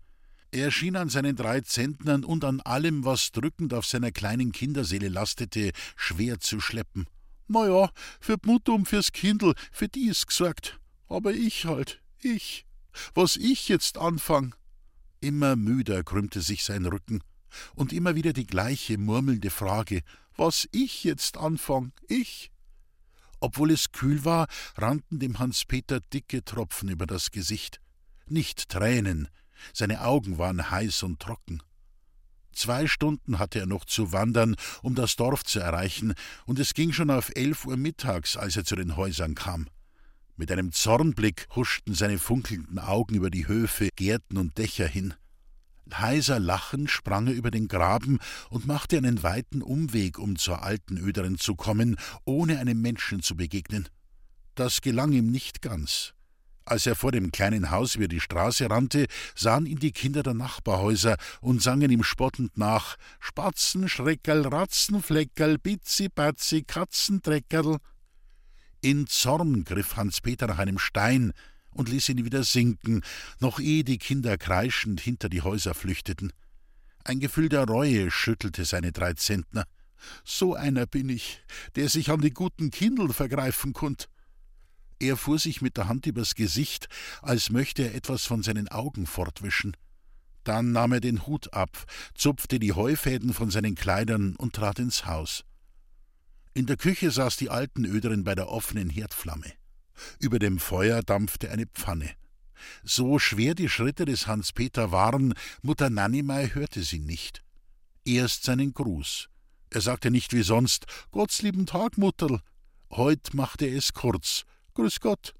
Er 0.51 0.69
schien 0.69 0.97
an 0.97 1.07
seinen 1.07 1.37
drei 1.37 1.61
Zentnern 1.61 2.25
und 2.25 2.43
an 2.43 2.59
allem, 2.59 3.05
was 3.05 3.31
drückend 3.31 3.73
auf 3.73 3.85
seiner 3.85 4.11
kleinen 4.11 4.51
Kinderseele 4.51 5.07
lastete, 5.07 5.71
schwer 5.95 6.41
zu 6.41 6.59
schleppen. 6.59 7.07
Na 7.53 7.67
ja, 7.67 7.91
für 8.21 8.37
die 8.37 8.47
Mutter 8.49 8.71
und 8.71 8.87
fürs 8.87 9.11
Kindl, 9.11 9.55
für 9.73 9.89
die 9.89 10.07
ist 10.07 10.25
gesorgt. 10.25 10.79
Aber 11.09 11.33
ich 11.33 11.65
halt, 11.65 12.01
ich. 12.21 12.65
Was 13.13 13.35
ich 13.35 13.67
jetzt 13.67 13.97
anfang. 13.97 14.55
Immer 15.19 15.57
müder 15.57 16.01
krümmte 16.05 16.39
sich 16.39 16.63
sein 16.63 16.85
Rücken. 16.85 17.21
Und 17.75 17.91
immer 17.91 18.15
wieder 18.15 18.31
die 18.31 18.47
gleiche 18.47 18.97
murmelnde 18.97 19.49
Frage, 19.49 20.01
was 20.37 20.69
ich 20.71 21.03
jetzt 21.03 21.35
anfang, 21.35 21.91
ich. 22.07 22.51
Obwohl 23.41 23.71
es 23.71 23.91
kühl 23.91 24.23
war, 24.23 24.47
rannten 24.77 25.19
dem 25.19 25.37
Hans-Peter 25.37 25.99
dicke 25.99 26.45
Tropfen 26.45 26.87
über 26.87 27.05
das 27.05 27.31
Gesicht. 27.31 27.81
Nicht 28.27 28.69
Tränen, 28.69 29.27
seine 29.73 30.05
Augen 30.05 30.37
waren 30.37 30.71
heiß 30.71 31.03
und 31.03 31.19
trocken. 31.19 31.61
Zwei 32.53 32.87
Stunden 32.87 33.39
hatte 33.39 33.59
er 33.59 33.65
noch 33.65 33.85
zu 33.85 34.11
wandern, 34.11 34.55
um 34.81 34.95
das 34.95 35.15
Dorf 35.15 35.43
zu 35.43 35.59
erreichen, 35.59 36.13
und 36.45 36.59
es 36.59 36.73
ging 36.73 36.91
schon 36.91 37.09
auf 37.09 37.31
elf 37.35 37.65
Uhr 37.65 37.77
mittags, 37.77 38.37
als 38.37 38.57
er 38.57 38.65
zu 38.65 38.75
den 38.75 38.95
Häusern 38.95 39.35
kam. 39.35 39.67
Mit 40.35 40.51
einem 40.51 40.71
Zornblick 40.71 41.47
huschten 41.55 41.93
seine 41.93 42.17
funkelnden 42.17 42.79
Augen 42.79 43.15
über 43.15 43.29
die 43.29 43.47
Höfe, 43.47 43.89
Gärten 43.95 44.37
und 44.37 44.57
Dächer 44.57 44.87
hin. 44.87 45.13
Heiser 45.93 46.39
lachend 46.39 46.89
sprang 46.89 47.27
er 47.27 47.33
über 47.33 47.51
den 47.51 47.67
Graben 47.67 48.19
und 48.49 48.65
machte 48.65 48.97
einen 48.97 49.23
weiten 49.23 49.61
Umweg, 49.61 50.19
um 50.19 50.37
zur 50.37 50.63
alten 50.63 50.97
Öderin 50.97 51.37
zu 51.37 51.55
kommen, 51.55 51.97
ohne 52.25 52.59
einem 52.59 52.81
Menschen 52.81 53.21
zu 53.21 53.35
begegnen. 53.35 53.89
Das 54.55 54.81
gelang 54.81 55.11
ihm 55.11 55.31
nicht 55.31 55.61
ganz. 55.61 56.13
Als 56.71 56.85
er 56.85 56.95
vor 56.95 57.11
dem 57.11 57.33
kleinen 57.33 57.69
Haus 57.69 57.95
über 57.95 58.07
die 58.07 58.21
Straße 58.21 58.69
rannte, 58.69 59.07
sahen 59.35 59.65
ihn 59.65 59.79
die 59.79 59.91
Kinder 59.91 60.23
der 60.23 60.33
Nachbarhäuser 60.33 61.17
und 61.41 61.61
sangen 61.61 61.91
ihm 61.91 62.01
spottend 62.01 62.57
nach 62.57 62.95
Spatzen, 63.19 63.89
Schreckerl, 63.89 64.47
Ratzen, 64.47 65.03
Fleckerl, 65.03 65.57
Bitzi, 65.57 66.07
Batzi, 66.07 66.63
Katzen. 66.63 67.21
In 68.79 69.05
Zorn 69.05 69.65
griff 69.65 69.97
Hans-Peter 69.97 70.47
nach 70.47 70.59
einem 70.59 70.79
Stein 70.79 71.33
und 71.71 71.89
ließ 71.89 72.07
ihn 72.07 72.23
wieder 72.23 72.45
sinken, 72.45 73.01
noch 73.41 73.59
ehe 73.59 73.83
die 73.83 73.97
Kinder 73.97 74.37
kreischend 74.37 75.01
hinter 75.01 75.27
die 75.27 75.41
Häuser 75.41 75.73
flüchteten. 75.73 76.31
Ein 77.03 77.19
Gefühl 77.19 77.49
der 77.49 77.65
Reue 77.65 78.09
schüttelte 78.11 78.63
seine 78.63 78.93
drei 78.93 79.11
Zentner. 79.15 79.65
So 80.23 80.55
einer 80.55 80.85
bin 80.85 81.09
ich, 81.09 81.41
der 81.75 81.89
sich 81.89 82.09
an 82.11 82.21
die 82.21 82.33
guten 82.33 82.71
Kindl 82.71 83.11
vergreifen 83.11 83.73
konnt. 83.73 84.07
Er 85.01 85.17
fuhr 85.17 85.39
sich 85.39 85.63
mit 85.63 85.77
der 85.77 85.87
Hand 85.87 86.05
übers 86.05 86.35
Gesicht, 86.35 86.87
als 87.23 87.49
möchte 87.49 87.81
er 87.81 87.95
etwas 87.95 88.25
von 88.25 88.43
seinen 88.43 88.67
Augen 88.67 89.07
fortwischen. 89.07 89.75
Dann 90.43 90.73
nahm 90.73 90.91
er 90.91 90.99
den 90.99 91.25
Hut 91.25 91.53
ab, 91.55 91.85
zupfte 92.13 92.59
die 92.59 92.73
Heufäden 92.73 93.33
von 93.33 93.49
seinen 93.49 93.73
Kleidern 93.73 94.35
und 94.35 94.53
trat 94.53 94.77
ins 94.77 95.07
Haus. 95.07 95.43
In 96.53 96.67
der 96.67 96.77
Küche 96.77 97.09
saß 97.09 97.35
die 97.37 97.49
alten 97.49 97.83
Öderin 97.83 98.23
bei 98.23 98.35
der 98.35 98.49
offenen 98.49 98.91
Herdflamme. 98.91 99.51
Über 100.19 100.37
dem 100.37 100.59
Feuer 100.59 101.01
dampfte 101.01 101.49
eine 101.49 101.65
Pfanne. 101.65 102.11
So 102.83 103.17
schwer 103.17 103.55
die 103.55 103.69
Schritte 103.69 104.05
des 104.05 104.27
Hans-Peter 104.27 104.91
waren, 104.91 105.33
Mutter 105.63 105.89
Nanimei 105.89 106.49
hörte 106.53 106.83
sie 106.83 106.99
nicht. 106.99 107.41
Erst 108.05 108.43
seinen 108.43 108.75
Gruß. 108.75 109.29
Er 109.71 109.81
sagte 109.81 110.11
nicht 110.11 110.33
wie 110.33 110.43
sonst: 110.43 110.85
Gott's 111.09 111.43
Tag, 111.65 111.97
Mutterl. 111.97 112.41
Heut 112.91 113.33
machte 113.33 113.65
er 113.65 113.77
es 113.77 113.93
kurz, 113.93 114.45
Grüß 114.73 114.99
Gott. 114.99 115.33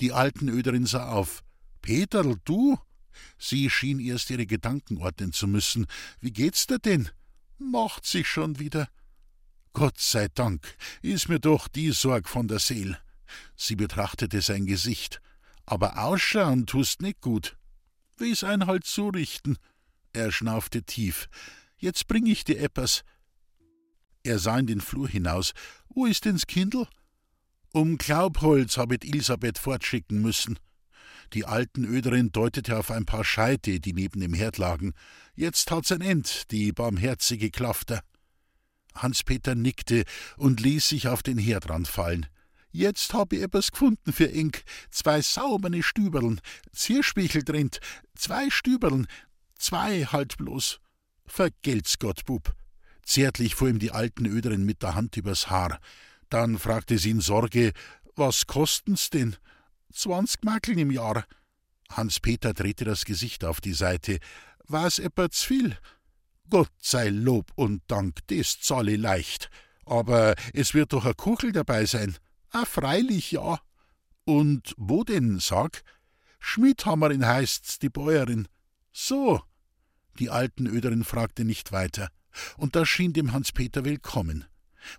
Die 0.00 0.12
alten 0.12 0.48
Öderin 0.48 0.86
sah 0.86 1.10
auf. 1.10 1.42
Peterl, 1.82 2.36
du? 2.44 2.78
Sie 3.38 3.70
schien 3.70 4.00
erst 4.00 4.30
ihre 4.30 4.46
Gedanken 4.46 4.98
ordnen 4.98 5.32
zu 5.32 5.46
müssen. 5.46 5.86
Wie 6.20 6.32
geht's 6.32 6.66
dir 6.66 6.78
denn? 6.78 7.10
Macht 7.58 8.06
sich 8.06 8.28
schon 8.28 8.58
wieder. 8.58 8.88
Gott 9.72 9.98
sei 9.98 10.28
Dank, 10.28 10.76
ist 11.02 11.28
mir 11.28 11.40
doch 11.40 11.68
die 11.68 11.90
Sorg 11.90 12.28
von 12.28 12.48
der 12.48 12.58
Seel. 12.58 12.98
Sie 13.56 13.76
betrachtete 13.76 14.40
sein 14.40 14.66
Gesicht. 14.66 15.20
Aber 15.66 15.98
ausschauen 15.98 16.66
tust 16.66 17.02
nicht 17.02 17.20
gut. 17.20 17.56
Wie's 18.16 18.42
ein 18.42 18.66
halt 18.66 18.84
zurichten. 18.84 19.58
Er 20.12 20.32
schnaufte 20.32 20.82
tief. 20.82 21.28
Jetzt 21.76 22.08
bring 22.08 22.26
ich 22.26 22.44
dir 22.44 22.58
etwas. 22.58 23.04
Er 24.24 24.38
sah 24.38 24.58
in 24.58 24.66
den 24.66 24.80
Flur 24.80 25.08
hinaus. 25.08 25.52
Wo 25.88 26.06
ist 26.06 26.24
den's 26.24 26.46
Kindl? 26.46 26.88
Um 27.72 27.98
Glaubholz 27.98 28.78
habet 28.78 29.04
Elisabeth 29.04 29.58
fortschicken 29.58 30.22
müssen. 30.22 30.58
Die 31.34 31.44
alten 31.44 31.84
Öderin 31.84 32.32
deutete 32.32 32.78
auf 32.78 32.90
ein 32.90 33.04
paar 33.04 33.24
Scheite, 33.24 33.80
die 33.80 33.92
neben 33.92 34.20
dem 34.20 34.32
Herd 34.32 34.56
lagen. 34.56 34.94
Jetzt 35.34 35.70
hat's 35.70 35.92
ein 35.92 36.00
End, 36.00 36.50
die 36.50 36.72
barmherzige 36.72 37.50
Klafter. 37.50 38.02
Hans-Peter 38.94 39.54
nickte 39.54 40.04
und 40.38 40.60
ließ 40.60 40.88
sich 40.88 41.08
auf 41.08 41.22
den 41.22 41.36
Herdrand 41.36 41.86
fallen. 41.86 42.26
Jetzt 42.70 43.12
hab 43.12 43.32
ich 43.32 43.42
etwas 43.42 43.70
gefunden 43.70 44.12
für 44.12 44.26
Ink. 44.26 44.62
Zwei 44.90 45.20
sauberne 45.20 45.82
Stüberln, 45.82 46.40
Zierspichel 46.72 47.42
drin, 47.42 47.70
zwei 48.14 48.50
Stüberln, 48.50 49.06
zwei 49.58 50.04
halt 50.04 50.38
bloß. 50.38 50.80
Vergelt's 51.26 51.98
Gott, 51.98 52.24
Bub. 52.24 52.54
Zärtlich 53.04 53.54
fuhr 53.54 53.68
ihm 53.68 53.78
die 53.78 53.90
alten 53.90 54.26
Öderin 54.26 54.64
mit 54.64 54.82
der 54.82 54.94
Hand 54.94 55.16
übers 55.16 55.50
Haar. 55.50 55.78
Dann 56.28 56.58
fragte 56.58 56.98
sie 56.98 57.10
in 57.10 57.20
Sorge, 57.20 57.72
was 58.16 58.46
kosten's 58.46 59.10
denn? 59.10 59.36
Zwanzig 59.92 60.42
Makeln 60.44 60.78
im 60.78 60.90
Jahr. 60.90 61.24
Hans-Peter 61.90 62.52
drehte 62.52 62.84
das 62.84 63.04
Gesicht 63.04 63.44
auf 63.44 63.60
die 63.60 63.72
Seite. 63.72 64.18
War's 64.66 64.98
etwa 64.98 65.28
viel? 65.32 65.78
Gott 66.50 66.72
sei 66.78 67.08
Lob 67.08 67.52
und 67.54 67.82
Dank, 67.88 68.26
das 68.28 68.60
zahle 68.60 68.96
leicht. 68.96 69.50
Aber 69.84 70.34
es 70.52 70.74
wird 70.74 70.92
doch 70.92 71.06
ein 71.06 71.16
Kuchel 71.16 71.52
dabei 71.52 71.86
sein. 71.86 72.16
Ah, 72.50 72.64
freilich, 72.64 73.32
ja. 73.32 73.60
Und 74.24 74.74
wo 74.76 75.04
denn, 75.04 75.38
sag? 75.40 75.82
Schmidhammerin 76.38 77.26
heißt's, 77.26 77.78
die 77.78 77.88
Bäuerin. 77.88 78.48
So. 78.92 79.42
Die 80.18 80.30
alten 80.30 80.66
Öderin 80.66 81.04
fragte 81.04 81.44
nicht 81.44 81.72
weiter. 81.72 82.10
Und 82.56 82.76
das 82.76 82.88
schien 82.88 83.12
dem 83.12 83.32
Hans-Peter 83.32 83.84
willkommen. 83.84 84.44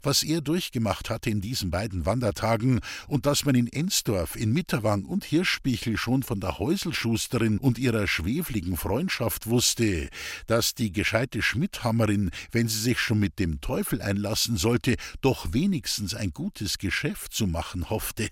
Was 0.01 0.23
er 0.23 0.41
durchgemacht 0.41 1.09
hatte 1.09 1.29
in 1.29 1.41
diesen 1.41 1.71
beiden 1.71 2.05
Wandertagen 2.05 2.79
und 3.07 3.25
dass 3.25 3.45
man 3.45 3.55
in 3.55 3.67
Ensdorf, 3.67 4.35
in 4.35 4.51
Mitterwang 4.51 5.05
und 5.05 5.25
Hirschbichel 5.25 5.97
schon 5.97 6.23
von 6.23 6.39
der 6.39 6.59
Häuselschusterin 6.59 7.57
und 7.57 7.77
ihrer 7.77 8.07
schwefligen 8.07 8.77
Freundschaft 8.77 9.47
wusste, 9.47 10.09
dass 10.47 10.75
die 10.75 10.91
gescheite 10.91 11.41
Schmidhammerin, 11.41 12.31
wenn 12.51 12.67
sie 12.67 12.79
sich 12.79 12.99
schon 12.99 13.19
mit 13.19 13.39
dem 13.39 13.61
Teufel 13.61 14.01
einlassen 14.01 14.57
sollte, 14.57 14.95
doch 15.21 15.53
wenigstens 15.53 16.13
ein 16.13 16.31
gutes 16.31 16.77
Geschäft 16.77 17.33
zu 17.33 17.47
machen 17.47 17.89
hoffte. 17.89 18.29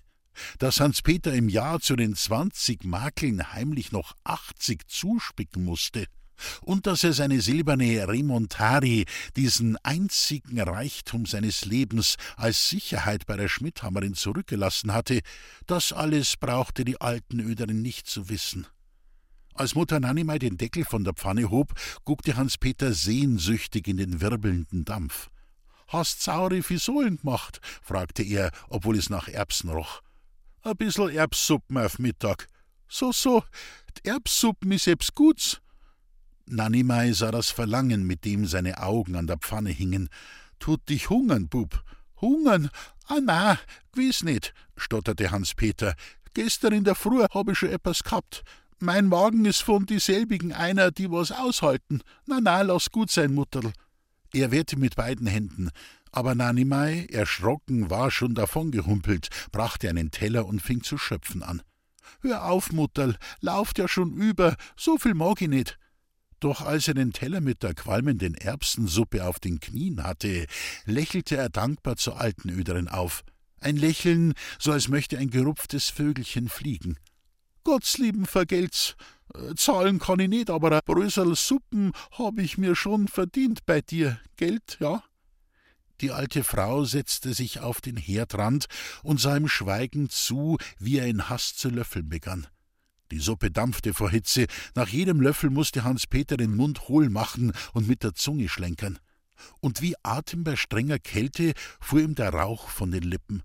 Dass 0.60 0.80
Hans-Peter 0.80 1.34
im 1.34 1.50
Jahr 1.50 1.80
zu 1.80 1.96
den 1.96 2.16
zwanzig 2.16 2.84
Makeln 2.84 3.54
heimlich 3.54 3.92
noch 3.92 4.16
achtzig 4.24 4.88
zuspicken 4.88 5.64
musste, 5.64 6.06
und 6.62 6.88
dass 6.88 7.04
er 7.04 7.14
seine 7.14 7.42
silberne 7.42 8.08
Remontari, 8.08 9.06
diesen 9.36 9.78
einzigen 9.84 10.60
Reichtum 10.60 11.26
seines 11.26 11.66
Lebens, 11.66 12.16
als 12.36 12.70
Sicherheit 12.70 13.26
bei 13.26 13.38
der 13.38 13.48
Schmidhammerin 13.48 14.14
zurückgelassen 14.14 14.94
hatte, 14.94 15.22
das 15.66 15.94
alles 15.94 16.38
brauchte 16.38 16.86
die 16.86 17.00
alten 17.02 17.40
Öderin 17.40 17.82
nicht 17.82 18.08
zu 18.08 18.30
wissen. 18.30 18.68
Als 19.54 19.74
Mutter 19.74 20.00
Nanimei 20.00 20.38
den 20.38 20.58
Deckel 20.58 20.86
von 20.86 21.04
der 21.04 21.14
Pfanne 21.14 21.50
hob, 21.50 21.74
guckte 22.06 22.36
Hans-Peter 22.36 22.94
sehnsüchtig 22.94 23.88
in 23.88 23.98
den 23.98 24.22
wirbelnden 24.22 24.86
Dampf. 24.86 25.30
Hast 25.88 26.22
saure 26.22 26.62
Fisolen 26.62 27.18
gemacht? 27.18 27.60
fragte 27.82 28.22
er, 28.22 28.52
obwohl 28.70 28.98
es 28.98 29.10
nach 29.10 29.28
Erbsen 29.28 29.70
roch. 29.70 30.02
A 30.62 30.74
bissel 30.74 31.10
Erbsuppen 31.10 31.78
auf 31.78 31.98
Mittag. 31.98 32.48
So, 32.88 33.12
so, 33.12 33.44
Erbsuppen 34.04 34.72
is 34.74 34.86
ebs 34.86 35.14
Guts. 35.14 35.62
Nanimei 36.50 37.12
sah 37.12 37.32
das 37.32 37.50
Verlangen, 37.50 38.06
mit 38.08 38.26
dem 38.26 38.46
seine 38.46 38.82
Augen 38.82 39.16
an 39.16 39.28
der 39.28 39.38
Pfanne 39.38 39.70
hingen. 39.70 40.10
Tut 40.60 40.88
dich 40.90 41.10
hungern, 41.10 41.50
Bub. 41.50 41.84
Hungern? 42.22 42.70
Ah, 43.08 43.20
na, 43.22 43.60
gewiss 43.92 44.24
nicht, 44.24 44.54
stotterte 44.76 45.32
Hans-Peter. 45.32 45.94
Gestern 46.34 46.74
in 46.74 46.84
der 46.84 46.96
Früh 46.96 47.24
hab 47.24 47.50
ich 47.50 47.58
schon 47.58 47.70
etwas 47.70 48.04
gehabt. 48.04 48.44
Mein 48.80 49.08
Magen 49.08 49.46
ist 49.46 49.62
von 49.62 49.86
dieselbigen 49.86 50.54
einer, 50.54 50.92
die 50.92 51.12
was 51.12 51.32
aushalten. 51.32 52.02
Na, 52.26 52.40
na, 52.42 52.62
lass 52.62 52.92
gut 52.92 53.12
sein, 53.12 53.34
Mutterl. 53.34 53.74
Er 54.34 54.52
wehrte 54.52 54.78
mit 54.78 54.96
beiden 54.96 55.28
Händen, 55.28 55.70
aber 56.12 56.36
Nanimei, 56.36 57.08
erschrocken, 57.12 57.90
war 57.90 58.12
schon 58.12 58.36
davongehumpelt, 58.36 59.30
brachte 59.52 59.90
einen 59.90 60.12
Teller 60.12 60.46
und 60.46 60.62
fing 60.62 60.84
zu 60.84 60.98
schöpfen 60.98 61.44
an. 61.44 61.62
Hör 62.22 62.46
auf, 62.46 62.72
Mutterl, 62.72 63.18
lauft 63.42 63.80
ja 63.80 63.88
schon 63.88 64.14
über, 64.14 64.56
so 64.76 64.98
viel 64.98 65.14
mag 65.14 65.42
ich 65.42 65.50
nicht. 65.50 65.80
Doch 66.40 66.62
als 66.62 66.88
er 66.88 66.94
den 66.94 67.14
Teller 67.14 67.42
mit 67.42 67.64
der 67.64 67.74
qualmenden 67.74 68.36
Erbsensuppe 68.36 69.26
auf 69.26 69.40
den 69.40 69.60
Knien 69.60 70.04
hatte, 70.04 70.46
lächelte 70.86 71.36
er 71.36 71.50
dankbar 71.50 71.96
zur 71.98 72.20
alten 72.20 72.50
Öderin 72.50 72.88
auf. 72.88 73.24
Ein 73.60 73.76
Lächeln, 73.76 74.34
so 74.60 74.72
als 74.72 74.88
möchte 74.88 75.18
ein 75.18 75.32
gerupftes 75.32 75.90
Vögelchen 75.90 76.48
fliegen. 76.48 76.98
Gottslieben 77.64 78.26
vergelt's. 78.26 78.96
Äh, 79.34 79.56
zahlen 79.56 80.00
kann 80.00 80.20
ich 80.20 80.30
nicht, 80.30 80.50
aber 80.50 80.72
ein 80.72 80.80
Brösel 80.86 81.36
Suppen 81.36 81.92
hab 82.12 82.38
ich 82.38 82.58
mir 82.58 82.76
schon 82.76 83.08
verdient 83.08 83.66
bei 83.66 83.82
dir. 83.82 84.20
Geld, 84.38 84.78
ja? 84.80 85.04
Die 86.00 86.12
alte 86.12 86.44
Frau 86.44 86.86
setzte 86.86 87.34
sich 87.34 87.60
auf 87.60 87.82
den 87.82 87.98
Herdrand 87.98 88.68
und 89.02 89.20
sah 89.20 89.36
ihm 89.36 89.48
schweigend 89.48 90.12
zu, 90.12 90.60
wie 90.78 91.00
er 91.00 91.08
in 91.08 91.28
Hast 91.28 91.58
zu 91.58 91.70
löffeln 91.70 92.08
begann. 92.08 92.46
Die 93.12 93.20
Suppe 93.20 93.52
dampfte 93.52 93.94
vor 93.94 94.10
Hitze, 94.10 94.48
nach 94.76 94.90
jedem 94.90 95.22
Löffel 95.22 95.50
musste 95.50 95.84
Hans 95.84 96.08
Peter 96.08 96.38
den 96.38 96.56
Mund 96.56 96.88
hohl 96.88 97.10
machen 97.10 97.54
und 97.74 97.88
mit 97.88 98.04
der 98.04 98.14
Zunge 98.14 98.50
schlenkern. 98.50 99.00
Und 99.62 99.82
wie 99.82 99.96
Atem 100.04 100.44
bei 100.44 100.56
strenger 100.56 101.00
Kälte 101.00 101.54
fuhr 101.80 102.02
ihm 102.02 102.16
der 102.16 102.34
Rauch 102.34 102.70
von 102.70 102.92
den 102.92 103.04
Lippen. 103.04 103.44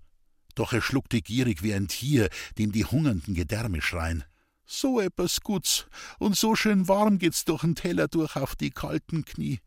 Doch 0.55 0.73
er 0.73 0.81
schluckte 0.81 1.21
gierig 1.21 1.63
wie 1.63 1.73
ein 1.73 1.87
Tier, 1.87 2.29
dem 2.57 2.71
die 2.71 2.85
hungernden 2.85 3.35
Gedärme 3.35 3.81
schreien. 3.81 4.23
So 4.65 4.99
etwas 4.99 5.41
Guts, 5.41 5.87
und 6.19 6.35
so 6.35 6.55
schön 6.55 6.87
warm 6.87 7.19
geht's 7.19 7.45
durch 7.45 7.61
den 7.61 7.75
Teller 7.75 8.07
durch 8.07 8.35
auf 8.35 8.55
die 8.55 8.71
kalten 8.71 9.25
Knie. 9.25 9.59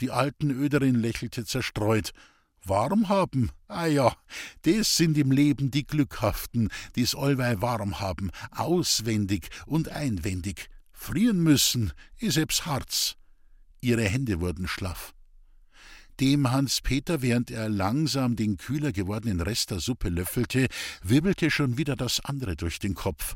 Die 0.00 0.10
alten 0.10 0.50
Öderin 0.50 0.96
lächelte 0.96 1.44
zerstreut 1.44 2.12
Warm 2.64 3.08
haben? 3.08 3.50
Ah 3.68 3.86
ja, 3.86 4.16
des 4.64 4.96
sind 4.96 5.18
im 5.18 5.30
Leben 5.30 5.70
die 5.70 5.86
Glückhaften, 5.86 6.68
die's 6.94 7.14
allweil 7.14 7.60
warm 7.60 8.00
haben, 8.00 8.30
auswendig 8.50 9.48
und 9.66 9.88
einwendig. 9.88 10.68
Frieren 10.92 11.42
müssen, 11.42 11.92
is 12.18 12.36
ebs 12.36 12.66
Harz. 12.66 13.16
Ihre 13.80 14.04
Hände 14.04 14.40
wurden 14.40 14.68
schlaff. 14.68 15.12
Dem 16.20 16.52
Hans-Peter, 16.52 17.22
während 17.22 17.50
er 17.50 17.68
langsam 17.68 18.36
den 18.36 18.56
kühler 18.56 18.92
gewordenen 18.92 19.40
Rest 19.40 19.70
der 19.70 19.80
Suppe 19.80 20.08
löffelte, 20.08 20.68
wirbelte 21.02 21.50
schon 21.50 21.78
wieder 21.78 21.96
das 21.96 22.20
andere 22.20 22.54
durch 22.54 22.78
den 22.78 22.94
Kopf. 22.94 23.34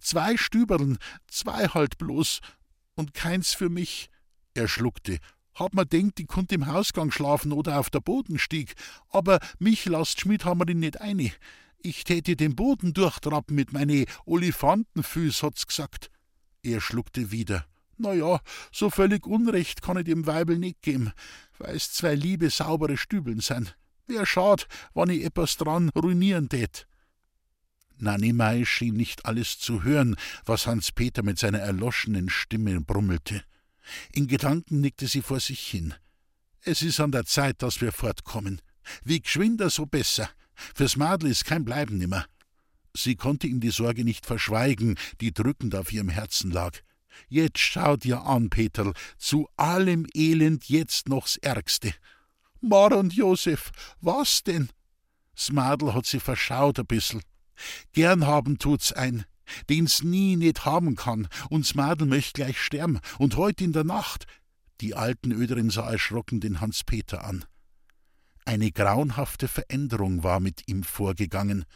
Zwei 0.00 0.36
Stüberln, 0.36 0.98
zwei 1.26 1.66
halt 1.68 1.98
bloß, 1.98 2.40
und 2.94 3.14
keins 3.14 3.54
für 3.54 3.68
mich. 3.68 4.10
Er 4.54 4.68
schluckte 4.68 5.18
hab 5.58 5.74
mir 5.74 5.86
denkt, 5.86 6.20
ich 6.20 6.26
konnte 6.26 6.54
im 6.54 6.66
Hausgang 6.66 7.10
schlafen 7.10 7.52
oder 7.52 7.78
auf 7.78 7.90
der 7.90 8.00
Bodenstieg, 8.00 8.74
aber 9.10 9.40
mich 9.58 9.84
lasst 9.86 10.20
Schmidhammerin 10.20 10.80
nicht 10.80 11.00
eine. 11.00 11.32
Ich 11.80 12.04
täte 12.04 12.36
den 12.36 12.56
Boden 12.56 12.92
durchtrappen 12.92 13.54
mit 13.54 13.72
meine 13.72 14.04
Olifantenfüß, 14.26 15.42
hat's 15.42 15.66
gesagt. 15.66 16.10
Er 16.62 16.80
schluckte 16.80 17.30
wieder. 17.30 17.64
Na 17.96 18.12
ja, 18.12 18.40
so 18.72 18.90
völlig 18.90 19.26
Unrecht 19.26 19.82
kann 19.82 19.96
ich 19.98 20.04
dem 20.04 20.26
Weibel 20.26 20.58
nicht 20.58 20.82
geben, 20.82 21.12
weil's 21.58 21.92
zwei 21.92 22.14
liebe, 22.14 22.50
saubere 22.50 22.96
Stübeln 22.96 23.40
sein. 23.40 23.68
Wär 24.06 24.24
schad, 24.24 24.66
wann 24.94 25.10
ich 25.10 25.24
etwas 25.24 25.56
dran 25.56 25.90
ruinieren 25.90 26.48
tät. 26.48 26.86
Nanimei 27.96 28.64
schien 28.64 28.94
nicht 28.94 29.26
alles 29.26 29.58
zu 29.58 29.82
hören, 29.82 30.16
was 30.44 30.66
Hans 30.68 30.92
Peter 30.92 31.24
mit 31.24 31.38
seiner 31.38 31.58
erloschenen 31.58 32.28
Stimme 32.28 32.80
brummelte. 32.80 33.42
In 34.12 34.26
Gedanken 34.26 34.80
nickte 34.80 35.06
sie 35.06 35.22
vor 35.22 35.40
sich 35.40 35.60
hin. 35.60 35.94
Es 36.62 36.82
ist 36.82 37.00
an 37.00 37.12
der 37.12 37.24
Zeit, 37.24 37.62
dass 37.62 37.80
wir 37.80 37.92
fortkommen. 37.92 38.60
Wie 39.04 39.20
geschwinder, 39.20 39.70
so 39.70 39.86
besser. 39.86 40.30
Fürs 40.74 40.96
Madel 40.96 41.30
ist 41.30 41.44
kein 41.44 41.64
Bleiben 41.64 41.98
nimmer. 41.98 42.26
Sie 42.94 43.16
konnte 43.16 43.46
ihm 43.46 43.60
die 43.60 43.70
Sorge 43.70 44.04
nicht 44.04 44.26
verschweigen, 44.26 44.96
die 45.20 45.32
drückend 45.32 45.74
auf 45.74 45.92
ihrem 45.92 46.08
Herzen 46.08 46.50
lag. 46.50 46.78
Jetzt 47.28 47.58
schau 47.58 47.96
dir 47.96 48.22
an, 48.22 48.50
Peterl, 48.50 48.92
zu 49.18 49.48
allem 49.56 50.06
Elend 50.14 50.68
jetzt 50.68 51.08
noch's 51.08 51.36
Ärgste. 51.36 51.94
Mar 52.60 52.92
und 52.92 53.14
Josef, 53.14 53.70
was 54.00 54.42
denn? 54.42 54.70
S 55.36 55.52
Madel 55.52 55.94
hat 55.94 56.06
sie 56.06 56.20
verschaut 56.20 56.78
a 56.78 56.82
bissel. 56.82 57.20
Gern 57.92 58.26
haben 58.26 58.58
tut's 58.58 58.92
ein 58.92 59.24
den's 59.68 60.02
nie 60.02 60.36
nicht 60.36 60.64
haben 60.64 60.96
kann, 60.96 61.28
und's 61.50 61.74
Madel 61.74 62.06
möcht 62.06 62.34
gleich 62.34 62.60
sterben, 62.60 63.00
und 63.18 63.36
heut 63.36 63.60
in 63.60 63.72
der 63.72 63.84
Nacht. 63.84 64.26
Die 64.80 64.94
alten 64.94 65.32
Öderin 65.32 65.70
sah 65.70 65.90
erschrocken 65.90 66.40
den 66.40 66.60
Hans-Peter 66.60 67.24
an. 67.24 67.44
Eine 68.48 68.72
grauenhafte 68.72 69.46
Veränderung 69.46 70.22
war 70.22 70.40
mit 70.40 70.68
ihm 70.68 70.82
vorgegangen. 70.82 71.66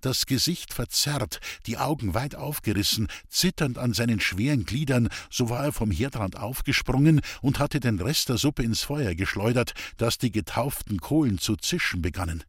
das 0.00 0.26
Gesicht 0.26 0.74
verzerrt, 0.74 1.40
die 1.66 1.78
Augen 1.78 2.12
weit 2.12 2.34
aufgerissen, 2.34 3.08
zitternd 3.28 3.78
an 3.78 3.94
seinen 3.94 4.20
schweren 4.20 4.64
Gliedern, 4.64 5.08
so 5.30 5.48
war 5.48 5.64
er 5.64 5.72
vom 5.72 5.90
Herdrand 5.90 6.36
aufgesprungen 6.36 7.20
und 7.40 7.60
hatte 7.60 7.80
den 7.80 8.00
Rest 8.00 8.28
der 8.28 8.38
Suppe 8.38 8.62
ins 8.62 8.82
Feuer 8.82 9.14
geschleudert, 9.14 9.72
dass 9.96 10.18
die 10.18 10.32
getauften 10.32 10.98
Kohlen 11.00 11.38
zu 11.38 11.56
zischen 11.56 12.02
begannen. 12.02 12.44